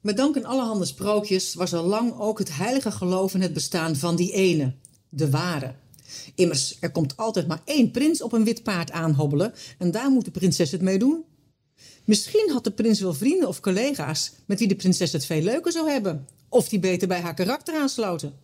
[0.00, 3.96] Met dank aan allerhande sprookjes was al lang ook het heilige geloof in het bestaan
[3.96, 4.72] van die ene,
[5.08, 5.74] de ware.
[6.34, 10.24] Immers, er komt altijd maar één prins op een wit paard aanhobbelen en daar moet
[10.24, 11.24] de prinses het mee doen.
[12.04, 15.72] Misschien had de prins wel vrienden of collega's met wie de prinses het veel leuker
[15.72, 18.34] zou hebben, of die beter bij haar karakter aansloten.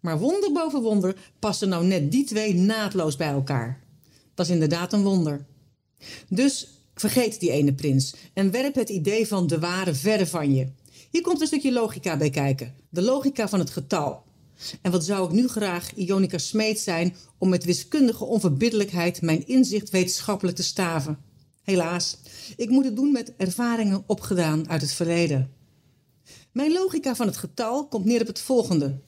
[0.00, 3.82] Maar wonder boven wonder passen nou net die twee naadloos bij elkaar.
[4.34, 5.46] Dat is inderdaad een wonder.
[6.28, 10.66] Dus vergeet die ene prins en werp het idee van de ware verder van je.
[11.12, 12.74] Hier komt een stukje logica bij kijken.
[12.88, 14.22] De logica van het getal.
[14.82, 19.90] En wat zou ik nu graag Ionica Smeet zijn om met wiskundige onverbiddelijkheid mijn inzicht
[19.90, 21.18] wetenschappelijk te staven.
[21.62, 22.18] Helaas,
[22.56, 25.52] ik moet het doen met ervaringen opgedaan uit het verleden.
[26.52, 28.98] Mijn logica van het getal komt neer op het volgende.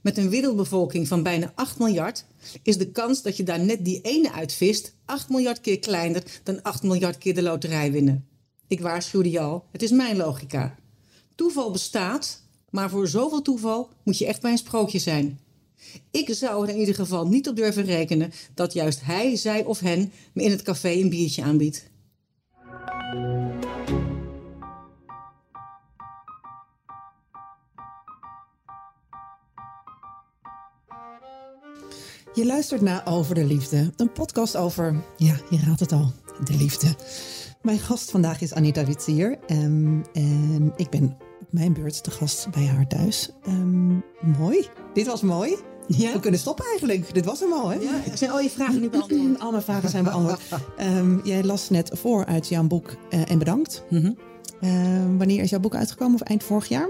[0.00, 2.24] Met een wereldbevolking van bijna 8 miljard
[2.62, 6.62] is de kans dat je daar net die ene uitvist 8 miljard keer kleiner dan
[6.62, 8.26] 8 miljard keer de loterij winnen.
[8.66, 10.82] Ik waarschuwde je al, het is mijn logica.
[11.34, 15.40] Toeval bestaat, maar voor zoveel toeval moet je echt bij een sprookje zijn.
[16.10, 19.80] Ik zou er in ieder geval niet op durven rekenen dat juist hij, zij of
[19.80, 21.92] hen me in het café een biertje aanbiedt.
[32.34, 36.12] Je luistert naar Over de Liefde, een podcast over, ja, je raadt het al,
[36.44, 36.96] de liefde.
[37.62, 41.16] Mijn gast vandaag is Anita Witsier um, en ik ben
[41.54, 43.30] mijn beurt de gast bij haar thuis.
[43.48, 44.04] Um,
[44.38, 45.56] mooi, dit was mooi.
[45.86, 46.12] Ja.
[46.12, 47.14] We kunnen stoppen eigenlijk.
[47.14, 47.78] Dit was hem al, hè?
[47.78, 49.40] Ja, zijn al je vragen nu beantwoord?
[49.42, 50.40] Al mijn vragen zijn beantwoord.
[50.80, 53.84] um, jij las net voor uit jouw boek uh, En Bedankt.
[53.90, 54.16] Mm -hmm.
[54.68, 56.14] uh, wanneer is jouw boek uitgekomen?
[56.14, 56.88] Of eind vorig jaar?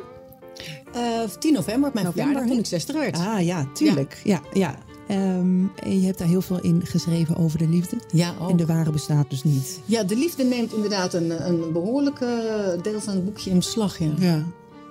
[0.97, 3.17] Uh, 10 november, op mijn verjaardag, toen ik 60 werd.
[3.17, 4.21] Ah ja, tuurlijk.
[4.25, 4.61] Ja, ja.
[4.61, 4.94] ja.
[5.11, 7.97] Um, en je hebt daar heel veel in geschreven over de liefde.
[8.13, 8.51] Ja, ook.
[8.51, 9.81] En de ware bestaat dus niet.
[9.85, 13.99] Ja, de liefde neemt inderdaad een, een behoorlijke deel van het boekje in beslag.
[13.99, 14.11] Ja.
[14.19, 14.45] Ja,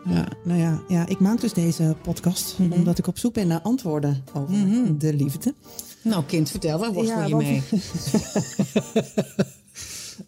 [0.05, 2.71] ja, nou ja, ja, ik maak dus deze podcast Mhm.
[2.71, 5.53] omdat ik op zoek ben naar antwoorden over de liefde.
[6.01, 7.61] Nou, kind, vertel, waar worstel Ja, je want- mee?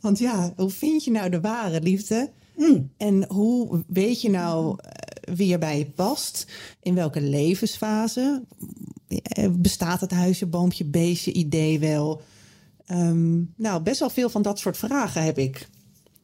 [0.01, 2.29] Want ja, hoe vind je nou de ware liefde?
[2.57, 2.89] Mm.
[2.97, 4.75] En hoe weet je nou
[5.33, 6.45] wie er bij je past?
[6.81, 8.43] In welke levensfase?
[9.07, 12.21] Eh, Bestaat het huisje, boompje, beestje idee wel?
[12.85, 15.67] Ehm, nou, best wel veel van dat soort vragen heb ik.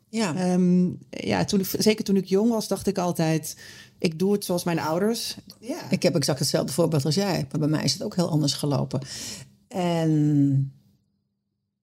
[0.09, 0.35] Ja.
[0.35, 3.57] Ehm, ja, toen ik, zeker toen ik jong was, dacht ik altijd...
[3.97, 5.37] ik doe het zoals mijn ouders.
[5.59, 5.89] Ja.
[5.89, 8.53] Ik heb exact hetzelfde voorbeeld als jij, maar bij mij is het ook heel anders
[8.53, 9.01] gelopen.
[9.67, 10.73] En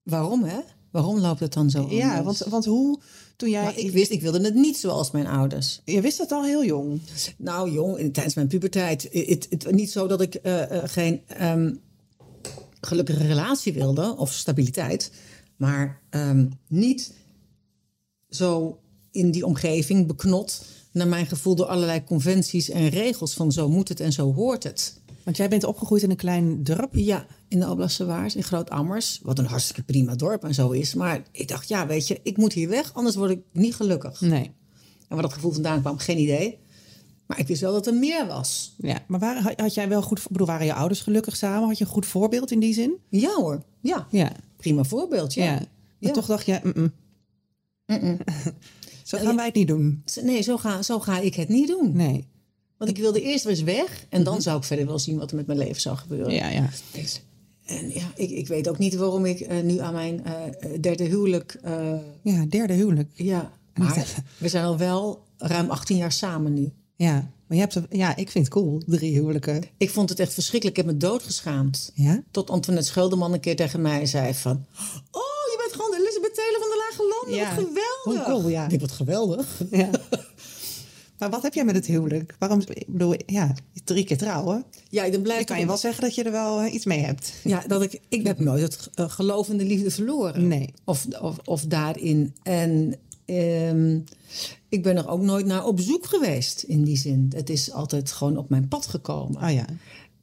[0.03, 0.61] waarom, hè?
[0.91, 2.99] Waarom loopt het dan zo ja, want, want hoe...
[3.37, 5.81] Toen jij, Maar ik wist, ik wilde het niet zoals mijn ouders.
[5.85, 7.01] je wist dat al heel jong.
[7.37, 9.09] Nou, jong, in- tijdens mijn puberteit.
[9.11, 11.75] Het, het, niet zo dat ik eh, eh, geen ehm,
[12.81, 15.13] gelukkige relatie wilde of stabiliteit,
[15.57, 17.15] maar ehm, niet
[18.29, 18.79] zo
[19.11, 23.89] in die omgeving beknot naar mijn gevoel door allerlei conventies en regels van zo moet
[23.89, 25.01] het en zo hoort het.
[25.29, 26.95] Want jij bent opgegroeid in een klein dorp.
[26.95, 29.21] Ja, in de Alblasse Waard, in Groot-Ammers.
[29.23, 30.95] Wat een hartstikke prima dorp en zo is.
[30.95, 34.21] Maar ik dacht, ja, weet je, ik moet hier weg, anders word ik niet gelukkig.
[34.21, 34.45] Nee.
[34.45, 34.53] En
[35.09, 36.59] waar dat gevoel vandaan kwam, geen idee.
[37.27, 38.75] Maar ik wist wel dat er meer was.
[38.79, 40.27] Ja, maar waren, had- jij wel goed...
[40.31, 41.69] Bedoel, waren je ouders gelukkig samen?
[41.69, 42.97] Had je een goed voorbeeld in die zin?
[43.11, 44.07] Ja hoor, ja.
[44.11, 44.33] Ja.
[44.57, 45.45] Prima voorbeeld, ja.
[45.45, 45.53] Ja.
[45.53, 45.67] Maar
[45.99, 46.11] Ja.
[46.11, 46.61] toch dacht je...
[46.63, 46.93] mm,
[47.87, 48.19] mm.
[49.05, 50.03] Zo gaan wij het niet doen.
[50.23, 51.97] Nee, zo ga, zo ga ik het niet doen.
[51.97, 52.27] Nee.
[52.79, 54.07] Want ik wilde eerst eens weg.
[54.09, 56.35] En dan zou ik verder wel zien wat er met mijn leven zou gebeuren.
[56.35, 56.69] Ja, ja.
[57.65, 60.33] En ja, ik, ik weet ook niet waarom ik eh, nu aan mijn eh,
[60.81, 61.59] derde huwelijk...
[61.63, 63.11] eh, Ja, derde huwelijk.
[63.15, 64.07] ja, maar
[64.39, 66.73] we zijn al wel ruim 18 jaar samen nu.
[66.97, 67.31] Ja.
[67.47, 67.81] Maar je hebt...
[67.91, 68.83] Ja, ik vind het cool.
[68.87, 69.63] Drie huwelijken.
[69.77, 70.79] Ik vond het echt verschrikkelijk.
[70.79, 71.93] Ik heb me doodgeschaamd.
[71.95, 72.23] Ja?
[72.31, 74.67] Tot Antoinette Schulderman een keer tegen mij zei van...
[75.11, 77.39] Oh, je bent gewoon Elisabeth Taylor van de Lage Landen.
[77.45, 77.55] Ja.
[77.55, 78.25] Wat geweldig.
[78.35, 78.63] Cool, ja.
[78.65, 79.61] Ik denk, wat geweldig.
[79.71, 79.91] Ja.
[81.19, 82.37] maar wat heb jij met het huwelijk?
[82.39, 82.61] Waarom...
[82.69, 83.55] Ik bedoel, ja,
[83.85, 84.65] drie keer trouwen.
[84.89, 87.01] Ja, dan blijft Ik kan je wel zeggen dat je er wel eh, iets mee
[87.01, 87.33] hebt.
[87.45, 90.49] Ja, dat ik, ik heb nooit het eh, geloof in de liefde verloren.
[90.49, 90.73] Nee.
[90.85, 92.35] Of, of, of daarin.
[92.43, 92.95] En
[93.25, 94.01] ehm,
[94.69, 97.33] ik ben er ook nooit naar op zoek geweest in die zin.
[97.35, 99.43] Het is altijd gewoon op mijn pad gekomen.
[99.43, 99.65] Oh ja.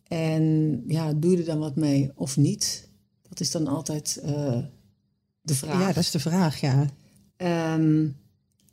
[0.08, 2.90] En ja, doe je er dan wat mee of niet?
[3.30, 4.58] Dat is dan altijd eh,
[5.42, 5.80] de vraag.
[5.80, 6.86] Ja, dat is de vraag, ja.
[7.38, 8.08] Ehm,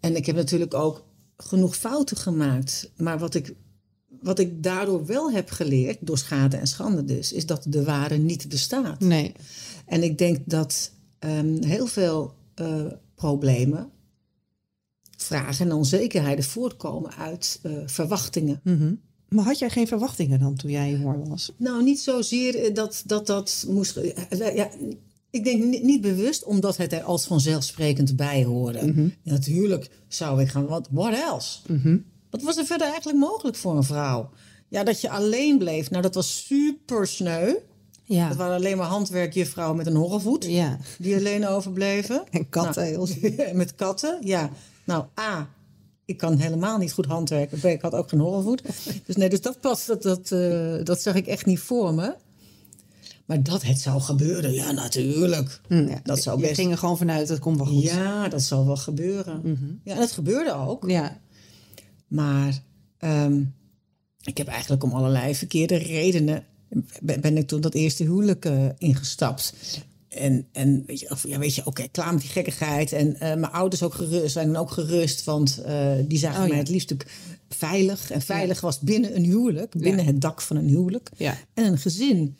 [0.00, 1.04] en ik heb natuurlijk ook
[1.46, 2.90] genoeg fouten gemaakt.
[2.96, 3.54] Maar wat ik
[4.22, 8.16] wat ik daardoor wel heb geleerd, door schade en schande dus, is dat de ware
[8.16, 9.00] niet bestaat.
[9.00, 9.32] Nee.
[9.86, 13.90] En ik denk dat ehm, heel veel eh, problemen,
[15.16, 18.60] vragen en onzekerheden voortkomen uit eh, verwachtingen.
[18.64, 18.94] Mhm.
[19.28, 21.52] Maar had jij geen verwachtingen dan toen jij jong was?
[21.56, 24.00] Nou, niet zozeer eh, dat dat, dat moest.
[24.30, 24.70] Ja,
[25.32, 29.12] ik denk niet, niet bewust, omdat het er als vanzelfsprekend bij hoorde.
[29.22, 31.58] Natuurlijk zou ik gaan, wat what else?
[32.30, 34.30] Wat was er verder eigenlijk mogelijk voor een vrouw?
[34.68, 37.54] Ja, dat je alleen bleef, nou dat was super sneu.
[38.04, 38.28] Ja.
[38.28, 40.44] Dat waren alleen maar handwerkjuffrouwen met een horrelvoet.
[40.44, 40.78] Ja.
[40.98, 42.24] Die alleen overbleven.
[42.30, 44.50] En katten, Nou, met katten, ja.
[44.84, 45.48] Nou, A,
[46.04, 47.58] ik kan helemaal niet goed handwerken.
[47.58, 48.62] B, ik had ook geen horrelvoet.
[49.06, 52.14] Dus nee, dus dat past, dat, dat, eh, dat zag ik echt niet voor me.
[53.32, 55.60] Maar dat het zou gebeuren, ja, natuurlijk.
[55.68, 56.00] Hm, ja.
[56.04, 56.54] Dat zou Je best.
[56.54, 57.82] ging er gewoon vanuit, dat komt wel goed.
[57.82, 59.42] Ja, dat zal wel gebeuren.
[59.84, 60.90] Ja, en dat gebeurde ook.
[60.90, 61.20] Ja.
[62.08, 62.62] Maar
[62.98, 63.42] ehm,
[64.22, 66.44] ik heb eigenlijk om allerlei verkeerde redenen...
[67.00, 69.54] ben, ben ik toen dat eerste huwelijk eh, ingestapt.
[70.08, 72.92] En, en weet je, of, ja, weet je oké, klaar met die gekkigheid.
[72.92, 75.24] En eh, mijn ouders ook gerust, zijn ook gerust.
[75.24, 77.18] Want eh, die zagen Oh, mij het liefst natuurlijk
[77.48, 78.10] veilig.
[78.10, 79.74] En veilig was binnen een huwelijk.
[79.78, 81.10] Binnen het dak van een huwelijk.
[81.16, 81.38] Ja.
[81.54, 82.36] En een gezin.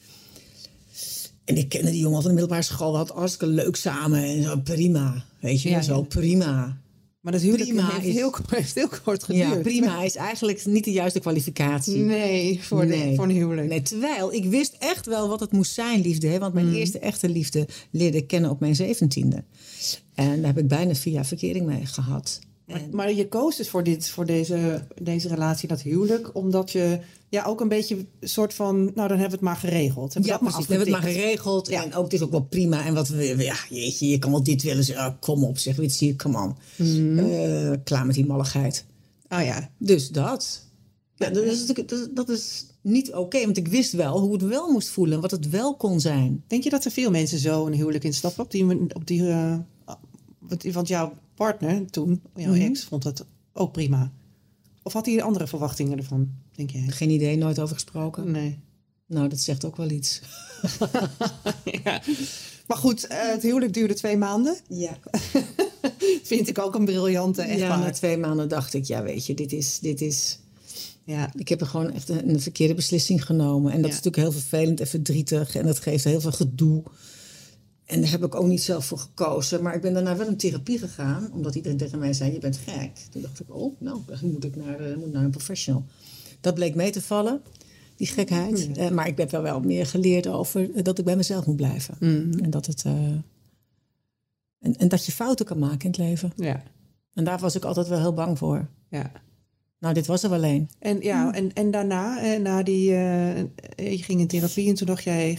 [1.45, 2.91] En ik kende die jongen van de middelbare school.
[2.91, 4.23] We hadden hartstikke leuk samen.
[4.25, 5.25] En zo prima.
[5.41, 6.81] Weet je, Ja, zo prima.
[7.21, 9.49] Maar dat huwelijk Prima heeft, is- heel, heeft heel kort geduurd.
[9.49, 11.97] Ja, prima is eigenlijk niet de juiste kwalificatie.
[11.97, 13.15] Nee, voor, de, Nee.
[13.17, 13.69] voor een huwelijk.
[13.69, 16.27] Nee, terwijl ik wist echt wel wat het moest zijn, liefde.
[16.27, 16.39] Hè?
[16.39, 16.75] Want mijn Mm.
[16.75, 19.45] eerste echte liefde leerde ik kennen op mijn zeventiende.
[20.15, 22.39] En daar heb ik bijna vier jaar verkering mee gehad.
[22.73, 27.01] Maar, maar je koos dus voor, dit, voor deze, deze relatie, dat huwelijk, omdat je
[27.29, 30.15] ja, ook een beetje een soort van, nou dan hebben we het maar geregeld.
[30.15, 30.69] Hebben Ja, dat maar precies.
[30.69, 31.69] We hebben het maar geregeld.
[31.69, 31.85] Ja.
[31.85, 32.85] En ook, het is ook wel prima.
[32.85, 34.85] En wat we, ja, jeetje, je kan wel dit willen.
[34.85, 35.05] zeggen.
[35.05, 36.57] Ah, kom op, zeg, weet je, come on.
[36.77, 37.19] Mhm.
[37.19, 38.85] Eh, klaar met die malligheid.
[39.29, 40.67] Oh ja, Dus dat.
[41.17, 41.67] Ja, dat, is,
[42.11, 43.41] dat, is niet oké.
[43.41, 45.15] want ik wist wel hoe het wel moest voelen.
[45.15, 46.45] En wat het wel kon zijn.
[46.47, 48.45] Denk je dat er veel mensen zo een huwelijk instappen?
[48.45, 49.57] Op die, op die, eh,
[50.73, 52.61] want- jouw partner toen, jouw Mhm.
[52.63, 54.13] ex, vond dat ook prima.
[54.83, 56.83] Of had hij andere verwachtingen ervan, denk jij?
[56.89, 58.31] Geen idee, nooit over gesproken.
[58.31, 58.59] Nee.
[59.07, 60.21] Nou, dat zegt ook wel iets.
[61.85, 62.03] ja.
[62.67, 64.57] Maar goed, eh, het huwelijk duurde twee maanden.
[64.69, 64.99] Ja.
[66.23, 69.35] Vind ik ook een briljante, echt ja, na twee maanden dacht ik, ja, weet je,
[69.35, 70.39] dit is, dit is...
[71.05, 71.31] Ja.
[71.37, 73.73] Ik heb er gewoon echt een, een verkeerde beslissing genomen.
[73.73, 73.97] En dat Ja.
[73.97, 75.55] is natuurlijk heel vervelend en verdrietig.
[75.57, 76.83] En dat geeft heel veel gedoe.
[77.93, 79.63] En daar heb ik ook niet zelf voor gekozen.
[79.63, 81.33] Maar ik ben daarna wel in therapie gegaan.
[81.33, 82.91] Omdat iedereen tegen mij zei, je bent gek.
[83.11, 85.85] Toen dacht ik, oh, nou, dan moet ik naar, eh, moet naar een professional.
[86.41, 87.43] Dat bleek mee te vallen,
[87.97, 88.71] die gekheid.
[88.77, 91.57] Eh, maar ik heb wel, wel meer geleerd over eh, dat ik bij mezelf moet
[91.57, 91.97] blijven.
[92.43, 93.25] En, dat het, en,
[94.77, 96.33] en dat je fouten kan maken in het leven.
[96.37, 96.63] Ja.
[97.15, 98.69] En daar was ik altijd wel heel bang voor.
[98.89, 99.13] ja.
[99.79, 100.69] Nou, dit was er wel een.
[100.79, 105.39] En, ja, en, en daarna, na die, je ging in therapie en toen dacht jij,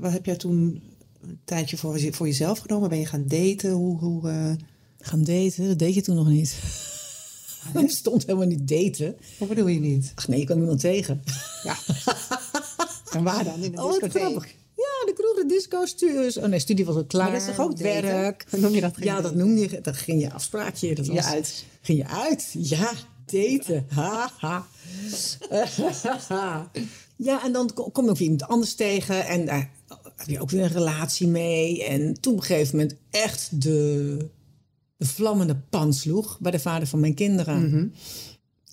[0.00, 0.82] wat heb jij toen
[1.22, 2.88] een tijdje voor, je- voor jezelf genomen?
[2.88, 3.70] Ben je gaan daten?
[3.70, 4.52] Hoe, hoe, eh,
[5.04, 6.56] Gaan daten, dat deed je toen nog niet.
[7.74, 9.16] Er stond helemaal niet daten.
[9.38, 10.12] wat bedoel je niet?
[10.14, 11.22] Ach nee, je kwam niemand tegen.
[11.62, 11.76] Ja.
[13.16, 13.62] en waar dan?
[13.62, 14.46] In de Oh, wat grappig.
[14.76, 16.36] Ja, de kroeg, de disco, stuurs.
[16.36, 17.30] Oh nee, studie was al klaar.
[17.30, 18.46] Maar dat is toch ook werk.
[18.56, 18.94] Noem je dat?
[19.00, 19.80] Ja, dat noemde je.
[19.80, 20.94] Dan ging je afspraakje.
[20.94, 21.64] Dat Je was, uit.
[21.80, 22.54] Ging je uit?
[22.58, 22.92] Ja,
[23.26, 23.86] daten.
[23.88, 24.66] Ha, ha.
[27.16, 29.26] ja, en dan ko- kom je ook weer iemand anders tegen.
[29.26, 29.48] En
[30.30, 31.84] je ook weer een relatie mee.
[31.84, 34.16] En toen op een gegeven moment echt de,
[34.96, 37.68] de vlammende pan sloeg bij de vader van mijn kinderen.
[37.68, 37.86] Mhm.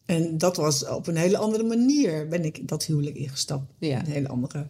[0.06, 3.74] En dat was op een hele andere manier ben ik dat huwelijk ingestapt.
[3.80, 4.00] Ja.
[4.00, 4.68] Een hele andere,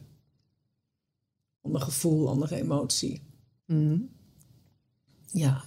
[1.61, 3.21] ander gevoel, andere emotie.
[3.65, 3.97] Mhm.
[5.31, 5.63] Ja,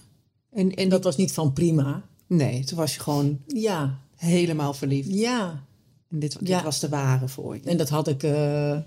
[0.51, 2.05] En, en en dat was niet van prima.
[2.27, 5.13] Nee, toen was je gewoon Ja, helemaal verliefd.
[5.13, 5.65] ja.
[6.09, 6.63] En dit, dit Ja.
[6.63, 7.61] was de ware voor je.
[7.63, 8.79] En dat had ik, eh,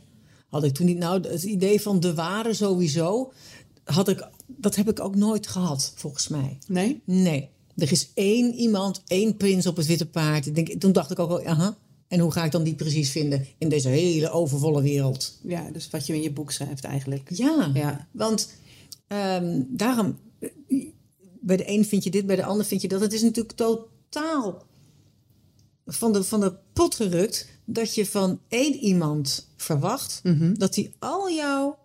[0.56, 0.98] had ik toen niet.
[0.98, 3.32] Nou, het idee van de ware sowieso,
[3.84, 6.58] had ik, dat heb ik ook nooit gehad, volgens mij.
[6.66, 7.00] Nee?
[7.04, 7.48] Nee.
[7.76, 10.46] Er is één iemand, één prins op het witte paard.
[10.46, 11.76] Ik denk, toen dacht ik ook al, aha.
[12.08, 15.38] En hoe ga ik dan die precies vinden in deze hele overvolle wereld?
[15.42, 17.28] Ja, dus wat je in je boek schrijft eigenlijk.
[17.34, 18.06] Ja, Ja.
[18.10, 18.50] want
[19.06, 20.18] ehm, daarom,
[21.40, 23.00] bij de een vind je dit, bij de ander vind je dat.
[23.00, 24.62] Het is natuurlijk totaal
[25.86, 30.20] van de, van de pot gerukt dat je van één iemand verwacht
[30.58, 31.78] dat hij al jouw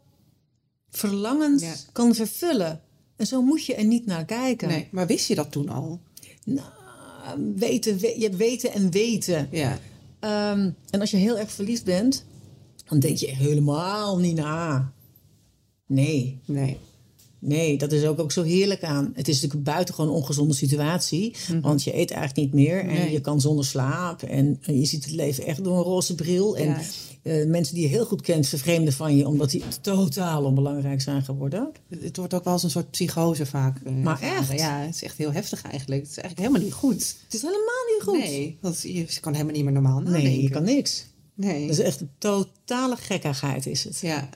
[0.89, 1.73] verlangens Ja.
[1.91, 2.81] kan vervullen.
[3.15, 4.67] En zo moet je er niet naar kijken.
[4.67, 5.99] Nee, maar wist je dat toen al?
[6.45, 6.69] Nou,
[7.55, 9.47] weten, we- je hebt weten en weten.
[9.51, 9.79] Ja.
[10.19, 12.25] Ehm, en als je heel erg verliefd bent,
[12.85, 14.91] dan denk je helemaal niet na.
[15.87, 16.39] Nee.
[16.45, 16.77] Nee.
[17.43, 19.11] Nee, dat is ook, ook zo heerlijk aan.
[19.15, 21.35] Het is natuurlijk een buitengewoon ongezonde situatie.
[21.61, 22.79] Want je eet eigenlijk niet meer.
[22.79, 22.95] En Mhm.
[22.95, 23.11] Nee.
[23.11, 24.21] je kan zonder slaap.
[24.23, 26.57] En je ziet het leven echt door een roze bril.
[26.57, 26.77] En
[27.23, 29.27] eh, mensen die je heel goed kent vervreemden van je...
[29.27, 31.71] omdat die totaal onbelangrijk zijn geworden.
[32.01, 33.77] Het wordt ook wel als een soort psychose vaak.
[33.85, 34.51] eh, Maar echt?
[34.59, 36.01] Ja, het is echt heel heftig eigenlijk.
[36.01, 37.15] Het is eigenlijk helemaal niet goed.
[37.23, 38.17] Het is helemaal niet goed.
[38.31, 40.23] Nee, want je kan helemaal niet meer normaal nadenken.
[40.29, 41.05] Nee, je kan niks.
[41.33, 41.67] Nee.
[41.67, 43.99] Dat is echt een totale gekkigheid is het.
[43.99, 44.29] Ja.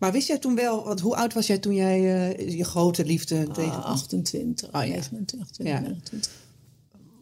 [0.00, 3.04] Maar wist jij toen wel, want hoe oud was jij toen jij eh, je grote
[3.04, 3.72] liefde tegen...
[3.72, 4.80] Ah, 28, Oh, ja.
[4.80, 5.80] 29, Ja.
[5.80, 6.32] 29.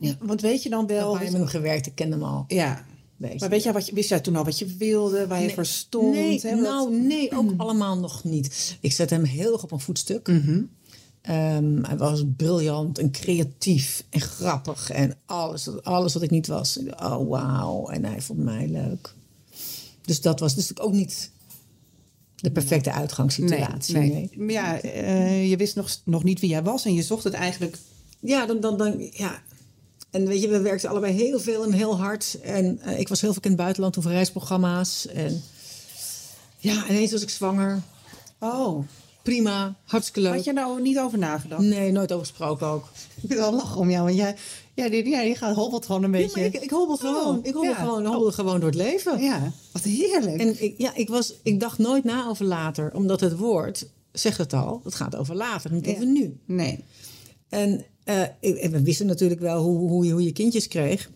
[0.01, 0.17] Ja.
[0.21, 1.19] Want weet je dan wel...
[1.19, 2.45] Je met hem gewerkt, ik kende hem al.
[2.49, 2.85] Ja.
[3.17, 5.51] Weet Maar weet jij wat je, wist jij toen al wat je wilde, waar je
[5.51, 6.15] voor stond?
[6.15, 6.55] Nee, hè?
[6.55, 8.77] Nou, nee, ook allemaal nog niet.
[8.81, 10.29] Ik zette hem heel erg op een voetstuk.
[10.29, 10.63] Mhm.
[11.21, 16.77] Ehm, hij was briljant en creatief en grappig en alles, alles wat ik niet was.
[16.77, 17.89] Ik Oh, wauw.
[17.89, 19.15] En hij vond mij leuk.
[20.03, 21.31] Dus dat was dus ook niet
[22.41, 23.97] de perfecte uitgangssituatie.
[23.97, 24.31] nee, nee.
[24.33, 24.45] nee.
[24.45, 27.35] Maar ja, eh, je wist nog, nog niet wie jij was en je zocht het
[27.35, 27.77] eigenlijk...
[28.21, 29.43] Ja, dan, dan, dan, ja.
[30.11, 32.39] En weet je, we werkten allebei heel veel en heel hard.
[32.43, 35.07] En eh, ik was heel veel in het buitenland, toen voor reisprogramma's.
[35.07, 35.43] En
[36.59, 37.83] ja, ineens was ik zwanger.
[38.39, 38.85] Oh,
[39.23, 40.35] Prima, hartstikke leuk.
[40.35, 41.63] had je nou niet over nagedacht?
[41.63, 42.89] Nee, nooit over gesproken ook.
[43.21, 44.37] Ik wil wel lachen om jou, want jij,
[44.79, 46.41] ja, die, ja, je gaat hobbelt gewoon een Ja, beetje...
[46.41, 47.39] maar ik, ik hobbel gewoon.
[47.43, 47.79] Ik hobbel ja.
[47.79, 49.21] gewoon, hobbel gewoon door het leven.
[49.23, 50.41] Ja, wat heerlijk.
[50.41, 54.39] En ik, ja, ik, was, ik dacht nooit na over later, omdat het woord zegt
[54.39, 54.81] het al.
[54.85, 55.93] Het gaat over later, niet Ja.
[55.93, 56.39] over nu.
[56.45, 56.85] Nee.
[57.49, 61.11] En, eh, ik- en we wisten natuurlijk wel hoe, hoe, je, hoe je kindjes kreeg.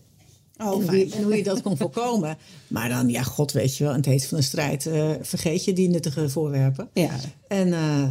[0.57, 2.39] Oh, en, hoe en hoe je dat kon voorkomen.
[2.69, 5.65] Maar dan, ja, god weet je wel, in het heet van de strijd eh, vergeet
[5.65, 6.89] je die nuttige voorwerpen.
[6.95, 7.11] Ja.
[7.49, 8.09] En eh,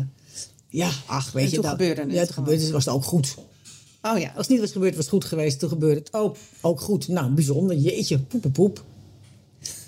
[0.67, 1.71] ja, ach, weet En je dat.
[1.71, 2.33] gebeurde het Ja, gewoon.
[2.33, 3.35] gebeurde het, was het ook goed.
[4.01, 4.27] Oh ja.
[4.27, 5.59] Als het niet was gebeurd, was het goed geweest.
[5.59, 7.07] Toen gebeurde het ook, ook goed.
[7.07, 7.75] Nou, bijzonder.
[7.75, 8.83] Jeetje, poep, poep, poep.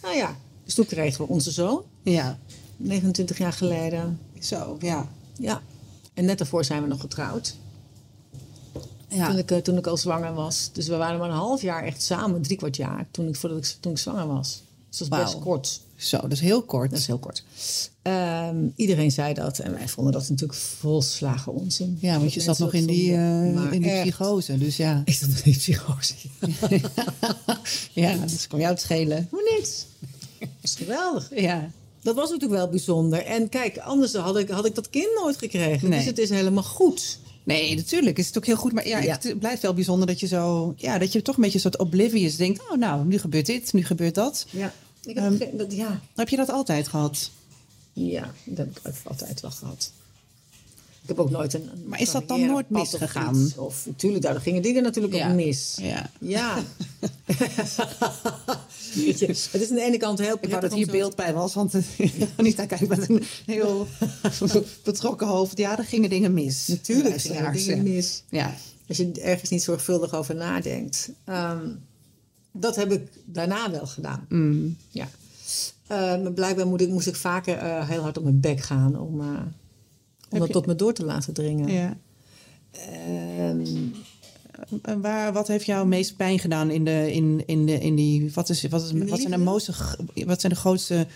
[0.02, 1.84] Nou ja, dus toen kregen we onze zoon.
[2.02, 2.40] Ja.
[2.78, 4.20] 29 jaar geleden.
[4.40, 5.10] Zo, ja.
[5.38, 5.62] Ja.
[6.14, 7.56] En net daarvoor zijn we nog getrouwd.
[9.08, 9.28] Ja.
[9.28, 10.70] Toen, ik, eh, toen ik al zwanger was.
[10.74, 13.58] Dus we waren maar een half jaar echt samen, drie kwart jaar, toen ik, voordat
[13.58, 14.64] ik, toen ik zwanger was.
[14.90, 15.82] Dus dat is best kort.
[16.04, 16.90] Zo, dat is heel kort.
[16.90, 17.44] Dat is heel kort.
[18.02, 21.98] Ehm, iedereen zei dat en wij vonden dat natuurlijk volslagen onzin.
[22.02, 25.02] ja, want je zat nog in die, eh, in die psychose, dus ja.
[25.06, 26.14] Ik zat nog in die psychose.
[27.94, 29.28] ja, dat kon jou het schelen.
[29.32, 29.86] Maar niks.
[30.40, 31.30] Dat is geweldig.
[31.36, 31.70] Ja.
[32.02, 33.26] Dat was natuurlijk wel bijzonder.
[33.26, 35.90] En kijk, anders had ik, had ik dat kind nooit gekregen.
[35.90, 35.98] Nee.
[36.00, 37.20] Dus het is helemaal goed.
[37.44, 38.72] Nee, natuurlijk is het ook heel goed.
[38.74, 39.18] Maar ja, Ja.
[39.22, 40.74] het blijft wel bijzonder dat je zo...
[40.78, 42.62] Ja, dat je toch een beetje een soort oblivious denkt.
[42.72, 44.46] Oh, nou, nu gebeurt dit, nu gebeurt dat.
[44.50, 44.74] Ja.
[45.06, 46.00] Ik heb Ehm, dat, ja.
[46.16, 47.30] Heb je dat altijd gehad?
[47.94, 49.92] ja, dat heb ik altijd wel gehad.
[51.02, 51.70] Ik heb ook nooit een.
[51.74, 53.36] een Maar is dat dan nooit of misgegaan?
[53.46, 53.58] iets.
[53.58, 55.30] Of, natuurlijk, daar gingen dingen natuurlijk Ja.
[55.30, 55.78] ook mis.
[55.82, 56.10] Ja.
[56.20, 56.58] Ja.
[58.94, 59.12] Je,
[59.52, 61.74] het is aan de ene kant heel Ik dat hier zo- beeld bij was, want
[62.38, 63.88] Anita kijkt met een heel
[64.84, 65.58] betrokken hoofd.
[65.58, 66.68] Ja, er gingen dingen mis.
[66.68, 68.24] Natuurlijk gingen er dingen mis.
[68.30, 68.54] Ja.
[68.88, 71.10] Als je ergens niet zorgvuldig over nadenkt.
[71.26, 71.68] Ehm,
[72.54, 74.26] dat heb ik daarna wel gedaan.
[74.30, 74.78] Mm.
[74.90, 75.08] Ja.
[75.88, 79.00] Eh, maar blijkbaar moet ik, moest ik vaker eh, heel hard op mijn bek gaan
[79.00, 79.28] om, eh,
[80.30, 81.72] om dat je- tot me door te laten dringen.
[81.72, 81.98] ja.
[82.72, 83.66] Ehm,
[84.82, 88.32] En waar, wat heeft jou meest pijn gedaan in, de, in, in, de, in die...
[88.34, 89.74] Wat, is, wat, is, wat, zijn de mooiste,
[90.26, 91.08] wat zijn de grootste...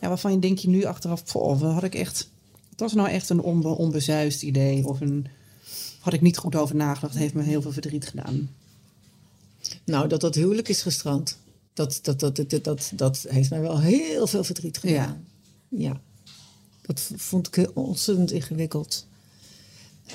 [0.00, 1.24] Ja, waarvan je denk je nu achteraf...
[1.32, 2.30] Poh, wat had ik echt...
[2.70, 4.86] Het was nou echt een onbe, onbezuist idee.
[4.88, 5.26] Of een...
[6.00, 7.14] Had ik niet goed over nagedacht.
[7.14, 8.50] heeft me heel veel verdriet gedaan.
[9.86, 11.38] Nou, dat dat huwelijk is gestrand.
[11.74, 15.24] Dat, dat, dat, dat, dat, dat heeft mij wel heel veel verdriet gedaan.
[15.68, 16.00] Ja.
[16.82, 19.06] Dat v- vond ik ontzettend ingewikkeld.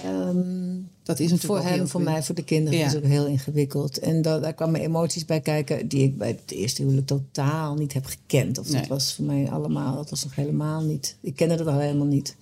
[0.03, 2.87] Ehm, Dat is natuurlijk voor hem, voor mij, voor de kinderen Ja.
[2.87, 3.97] is ook heel ingewikkeld.
[3.99, 7.93] En da- daar kwamen emoties bij kijken die ik bij het eerste huwelijk totaal niet
[7.93, 8.57] heb gekend.
[8.57, 8.79] Of Nee.
[8.79, 11.15] dat was voor mij allemaal, dat was nog helemaal niet.
[11.21, 12.35] Ik kende dat al helemaal niet.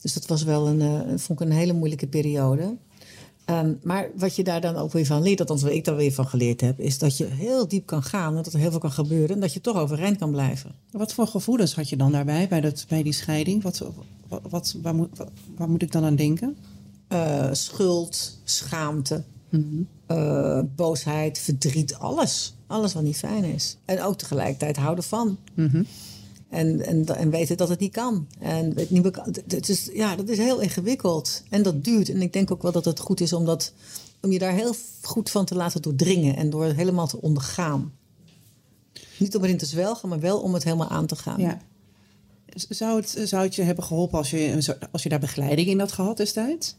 [0.00, 2.76] Dus dat was wel een, eh, vond ik een hele moeilijke periode.
[3.48, 6.12] Ehm, maar wat je daar dan ook weer van leert, althans wat ik daar weer
[6.12, 8.78] van geleerd heb, is dat je heel diep kan gaan en dat er heel veel
[8.78, 10.74] kan gebeuren en dat je toch overeind kan blijven.
[10.90, 13.62] Wat voor gevoelens had je dan daarbij, bij, dat, bij die scheiding?
[13.62, 13.78] Wat,
[14.28, 15.08] wat, wat, waar, moet,
[15.56, 16.56] waar moet ik dan aan denken?
[17.08, 19.22] Eh, schuld, schaamte,
[20.06, 22.54] eh, boosheid, verdriet, alles.
[22.66, 23.76] Alles wat niet fijn is.
[23.84, 25.38] En ook tegelijkertijd houden van.
[26.48, 28.26] En, en, en weten dat het niet kan.
[28.38, 29.20] En niet.
[29.48, 31.42] Het is, ja, dat is heel ingewikkeld.
[31.50, 32.08] En dat duurt.
[32.08, 33.72] En ik denk ook wel dat het goed is om, dat,
[34.20, 36.36] om je daar heel goed van te laten doordringen.
[36.36, 37.92] En door het helemaal te ondergaan.
[39.18, 41.40] Niet om erin te zwelgen, maar wel om het helemaal aan te gaan.
[41.40, 41.58] Ja.
[42.68, 45.92] Zou het, zou het je hebben geholpen als je, als je daar begeleiding in had
[45.92, 46.76] gehad destijds?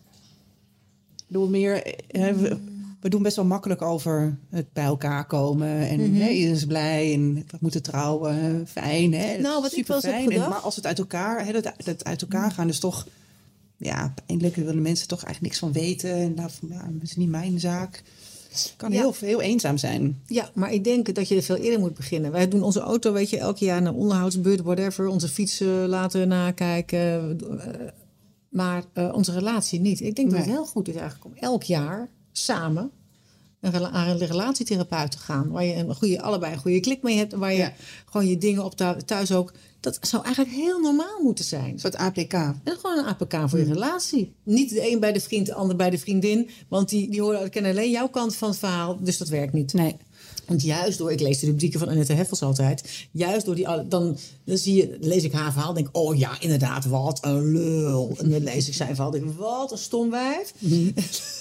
[1.28, 2.58] Bedoel meer, eh, hè,
[3.02, 5.68] we, doen best wel makkelijk over het bij elkaar komen.
[5.88, 8.68] En hè, iedereen is blij en we moeten trouwen.
[8.68, 9.38] Fijn, hè?
[9.38, 10.02] Nou, wat ik wel.
[10.02, 13.08] En- gedacht- Maar als het uit elkaar, hè, dat, dat uit elkaar gaan is toch
[13.78, 14.56] ja, pijnlijk.
[14.56, 16.14] Willen mensen toch eigenlijk niks van weten.
[16.14, 18.04] En daarvan, ja, dat is niet mijn zaak.
[18.78, 18.98] Kan Ja.
[19.00, 20.22] heel, heel eenzaam zijn.
[20.26, 22.32] Ja, maar ik denk dat je er veel eerder moet beginnen.
[22.32, 25.08] Wij doen onze auto, weet je, elk jaar een onderhoudsbeurt, whatever.
[25.08, 27.40] Onze fietsen laten nakijken.
[27.60, 27.88] eh,
[28.50, 30.02] Maar eh, onze relatie niet.
[30.02, 30.56] Ik denk dat het Nee.
[30.56, 32.10] heel goed is eigenlijk om elk jaar
[32.44, 32.92] samen
[33.62, 35.50] een rela- aan een relatietherapeut te gaan.
[35.52, 37.34] Waar je een goede, allebei een goede klik mee hebt.
[37.34, 37.74] En waar je Ja.
[38.06, 39.54] gewoon je dingen op thu- thuis ook...
[39.80, 41.72] Dat zou eigenlijk heel normaal moeten zijn.
[41.74, 42.34] Een soort APK.
[42.34, 44.34] En gewoon een APK voor je relatie.
[44.44, 46.50] Niet de een bij de vriend, de ander bij de vriendin.
[46.68, 48.98] Want die, die horen, kennen alleen jouw kant van het verhaal.
[49.02, 49.74] Dus dat werkt niet.
[49.74, 49.96] Nee.
[50.48, 53.08] Want juist door, ik lees de rubrieken van Annette Heffels altijd.
[53.12, 55.74] Juist door die, dan, dan zie je, lees ik haar verhaal.
[55.74, 58.16] Denk oh ja, inderdaad, wat een lul.
[58.18, 59.12] En dan lees ik zijn verhaal.
[59.12, 60.54] Denk wat een stom wijf.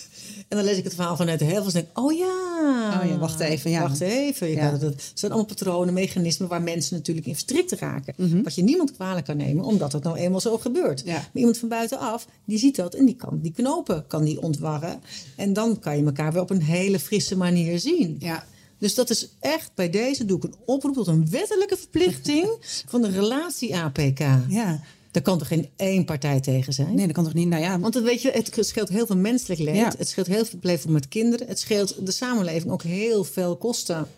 [0.49, 1.73] En dan lees ik het verhaal van Annette Heffels.
[1.73, 3.01] Denk ik, oh ja.
[3.03, 3.81] Oh ja, wacht even, ja.
[3.81, 4.51] Wacht even.
[4.51, 4.71] Ja.
[4.71, 8.15] het, het zijn allemaal patronen, mechanismen waar mensen natuurlijk in verstrikt raken.
[8.17, 8.43] Mhm.
[8.43, 11.03] Wat je niemand kwalijk kan nemen, omdat het nou eenmaal zo gebeurt.
[11.05, 11.13] Ja.
[11.13, 15.01] Maar iemand van buitenaf, die ziet dat en die kan die knopen kan die ontwarren.
[15.37, 18.17] En dan kan je elkaar weer op een hele frisse manier zien.
[18.19, 18.45] Ja.
[18.79, 22.49] Dus dat is echt bij deze doe ik een oproep tot een wettelijke verplichting
[22.91, 24.19] van de relatie-APK.
[24.49, 24.81] Ja.
[25.19, 26.95] Daar kan toch geen één partij tegen zijn?
[26.95, 27.49] Nee, dat kan toch niet?
[27.49, 29.77] Nou ja, Want het, weet je, het scheelt heel veel menselijk leed.
[29.77, 29.93] Ja.
[29.99, 31.47] Het scheelt heel veel leven met kinderen.
[31.47, 34.09] Het scheelt de samenleving ook heel veel kosten.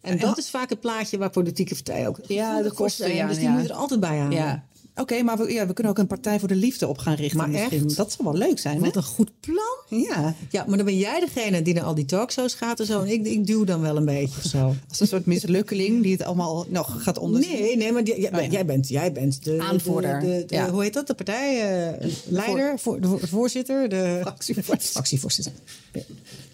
[0.00, 3.36] En dat is vaak het plaatje waar politieke partijen ook Ja, de kosten, ja, Dus
[3.36, 3.52] die ja.
[3.52, 4.36] moet je er altijd bij halen.
[4.36, 4.64] ja.
[4.96, 7.36] Oké, maar we, ja, we kunnen ook een partij voor de liefde op gaan richten.
[7.38, 7.84] Maar misschien.
[7.86, 7.96] echt?
[7.96, 8.80] Dat zou wel leuk zijn, hè?
[8.84, 10.00] Wat een goed plan.
[10.02, 13.00] Ja, Ja, maar dan ben jij degene die naar al die talkshows gaat en zo.
[13.00, 14.74] En ik, ik duw dan wel een beetje of zo.
[14.88, 17.62] als een soort mislukkeling die het allemaal nog gaat onderzoeken.
[17.62, 18.48] Nee, nee, maar die- jij, Oh, ja.
[18.48, 20.70] jij bent, jij bent de Aanvoerder, De, de, de- ja.
[20.70, 21.06] Hoe heet dat?
[21.06, 24.88] De partijleider, voor, de voor- voorzitter, de Fractievoorzitter.
[24.90, 25.52] fractievoorzitter.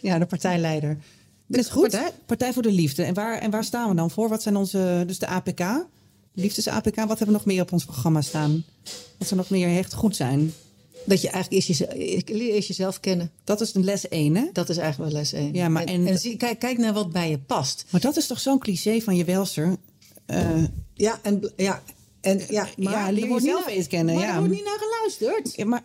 [0.00, 0.98] Ja, de partijleider.
[1.46, 1.82] Dat is goed.
[1.90, 3.02] partij- Partij voor de Liefde.
[3.02, 4.28] En waar, en waar staan we dan voor?
[4.28, 5.60] Wat zijn onze, dus de APK,
[6.34, 8.64] liefdes-APK, wat hebben we nog meer op ons programma staan?
[9.18, 10.52] Wat zou nog meer echt goed zijn?
[11.04, 11.92] Dat je eigenlijk eerst jezelf,
[12.28, 13.30] leer eerst jezelf kennen.
[13.44, 14.44] Dat is een les 1, hè?
[14.52, 15.54] Dat is eigenlijk wel les 1.
[15.54, 17.84] Ja, maar en, en- en zie, kijk, kijk naar wat bij je past.
[17.90, 19.76] Maar dat is toch zo'n cliché van je welster?
[20.26, 21.82] Eh, Ja, en, ja,
[22.20, 24.32] en, ja, maar Ja, leer er jezelf eens kennen, Maar ja.
[24.34, 25.54] er wordt niet naar geluisterd.
[25.56, 25.82] ja, maar,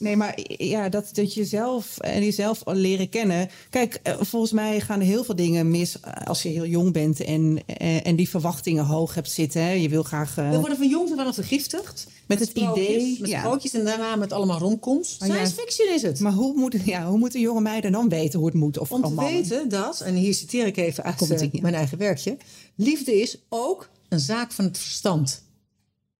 [0.00, 3.48] nee, maar ja, dat, dat je zelf en jezelf leren kennen.
[3.70, 6.92] Kijk, eh, volgens mij gaan er heel veel dingen mis eh, als je heel jong
[6.92, 9.62] bent en, eh, en die verwachtingen hoog hebt zitten.
[9.62, 9.70] Hè.
[9.72, 10.36] Je wil graag.
[10.38, 12.06] eh, We worden van jongs af aan vergiftigd.
[12.26, 13.38] Met het sprookjes, idee, Met ja.
[13.40, 15.16] sprookjes en daarna met allemaal romcoms.
[15.18, 16.20] Maar ja, Science fiction is het.
[16.20, 18.78] Maar hoe, moet, ja, hoe moeten jonge meiden dan weten hoe het moet?
[18.78, 19.34] Of Om te mannen?
[19.34, 22.36] weten dat, en hier citeer ik even uit eh, mijn eigen werkje.
[22.74, 25.42] Liefde is ook een zaak van het verstand.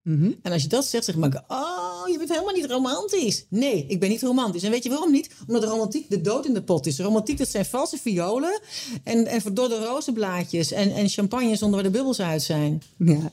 [0.03, 0.31] Mhm.
[0.41, 3.45] En als je dat zegt, zeg maar, oh, je bent helemaal niet romantisch.
[3.49, 4.63] Nee, ik ben niet romantisch.
[4.63, 5.29] En weet je waarom niet?
[5.47, 6.99] Omdat romantiek de dood in de pot is.
[6.99, 8.59] Romantiek, dat zijn valse violen
[9.03, 12.81] en, en verdorde rozenblaadjes en, en champagne zonder waar de bubbels uit zijn.
[12.97, 13.31] Ja.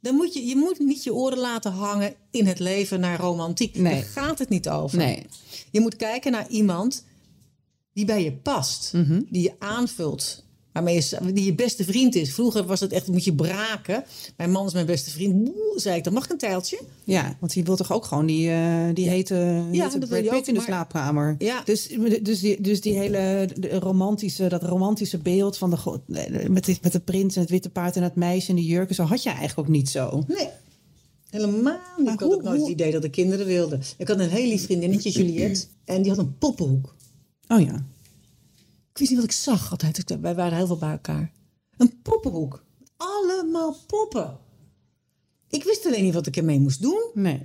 [0.00, 3.76] Dan moet je, je moet niet je oren laten hangen in het leven naar romantiek.
[3.76, 3.94] Nee.
[3.94, 4.98] Daar gaat het niet over.
[4.98, 5.26] Nee.
[5.70, 7.04] Je moet kijken naar iemand
[7.92, 9.22] die bij je past, Mhm.
[9.30, 10.44] die je aanvult.
[10.78, 12.34] Waarmee je, die je beste vriend is.
[12.34, 14.04] Vroeger was het echt, moet je braken.
[14.36, 15.44] Mijn man is mijn beste vriend.
[15.44, 16.80] Boe, zei ik, dan mag ik een tijltje?
[17.04, 19.34] Ja, want je wilt toch ook gewoon die, eh die hete,
[19.72, 21.34] Ja, hete dat wil Brad Pitt ook, in de maar- slaapkamer.
[21.38, 21.62] Ja.
[21.64, 21.88] Dus,
[22.22, 26.92] dus, die, dus die hele de romantische, dat romantische beeld van de, met, de, met
[26.92, 29.28] de prins en het witte paard en het meisje en die jurken, zo had je
[29.30, 30.24] eigenlijk ook niet zo.
[30.26, 30.48] Nee.
[31.30, 31.54] Helemaal
[31.96, 32.04] niet.
[32.04, 33.78] Maar ik had ook nooit het idee dat ik kinderen wilde.
[33.96, 35.64] Ik had een heel lief vriendinnetje, Juliette.
[35.84, 36.94] En die had een poppenhoek.
[37.48, 37.84] Oh ja.
[38.98, 40.16] Ik wist niet wat ik zag altijd.
[40.20, 41.32] Wij waren heel veel bij elkaar.
[41.76, 42.64] Een poppenhoek.
[42.96, 44.38] Allemaal poppen.
[45.48, 47.10] Ik wist alleen niet wat ik ermee moest doen.
[47.14, 47.40] Nee,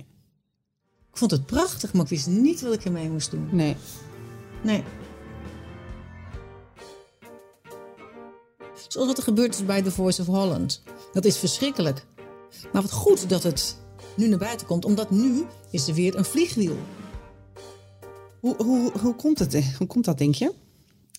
[1.10, 3.48] Ik vond het prachtig, maar ik wist niet wat ik ermee moest doen.
[3.52, 3.76] nee.
[4.62, 4.82] Nee.
[8.88, 10.82] Zoals wat er gebeurd is bij The Voice of Holland.
[11.12, 12.06] Dat is verschrikkelijk.
[12.72, 13.76] Maar wat goed dat het
[14.16, 16.76] nu naar buiten komt, omdat nu is er weer een vliegwiel.
[18.40, 20.62] Hoe, hoe, hoe, komt het, eh, hoe komt dat, denk je?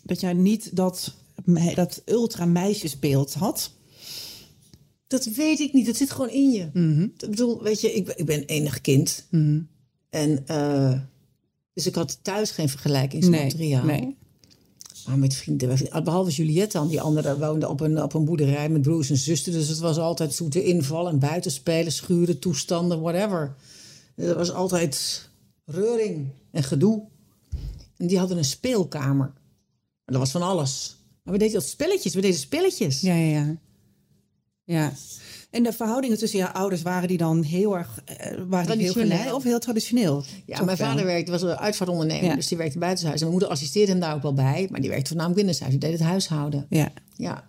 [0.05, 1.13] Dat jij niet dat,
[1.75, 3.71] dat ultra meisjesbeeld had?
[5.07, 6.63] Dat weet ik niet, dat zit gewoon in je.
[7.17, 9.25] Ik bedoel, weet je, ik, ben- ik ben enig kind.
[10.09, 10.99] En eh,
[11.73, 13.85] dus ik had thuis geen vergelijkingsmateriaal.
[13.85, 14.15] nee.
[15.07, 18.81] Maar met vrienden, behalve Juliette dan, die andere woonde op een, op een boerderij met
[18.81, 19.55] broers en zusters.
[19.55, 23.55] Dus het was altijd zoete inval en buitenspelen, schuren, toestanden, whatever.
[24.15, 25.29] Er was altijd
[25.65, 27.03] reuring en gedoe.
[27.97, 29.33] En die hadden een speelkamer.
[30.05, 30.95] En dat was van alles.
[31.23, 33.01] Maar we deden dat spelletjes, we deden spelletjes.
[33.01, 33.55] Ja, ja, ja.
[34.63, 34.93] Ja.
[35.51, 38.93] En de verhoudingen tussen je ouders waren die dan heel erg eh, waren die heel
[38.93, 40.23] gelijk of heel traditioneel?
[40.45, 40.87] Ja, mijn wel?
[40.87, 42.35] vader werkte, was een uitvaartondernemer, Ja.
[42.35, 43.15] dus die werkte buitenshuis.
[43.15, 45.71] En mijn moeder assisteerde hem daar ook wel bij, maar die werkte voornamelijk binnenshuis.
[45.71, 46.65] Die deed het huishouden.
[46.69, 46.91] Ja.
[47.15, 47.47] Ja.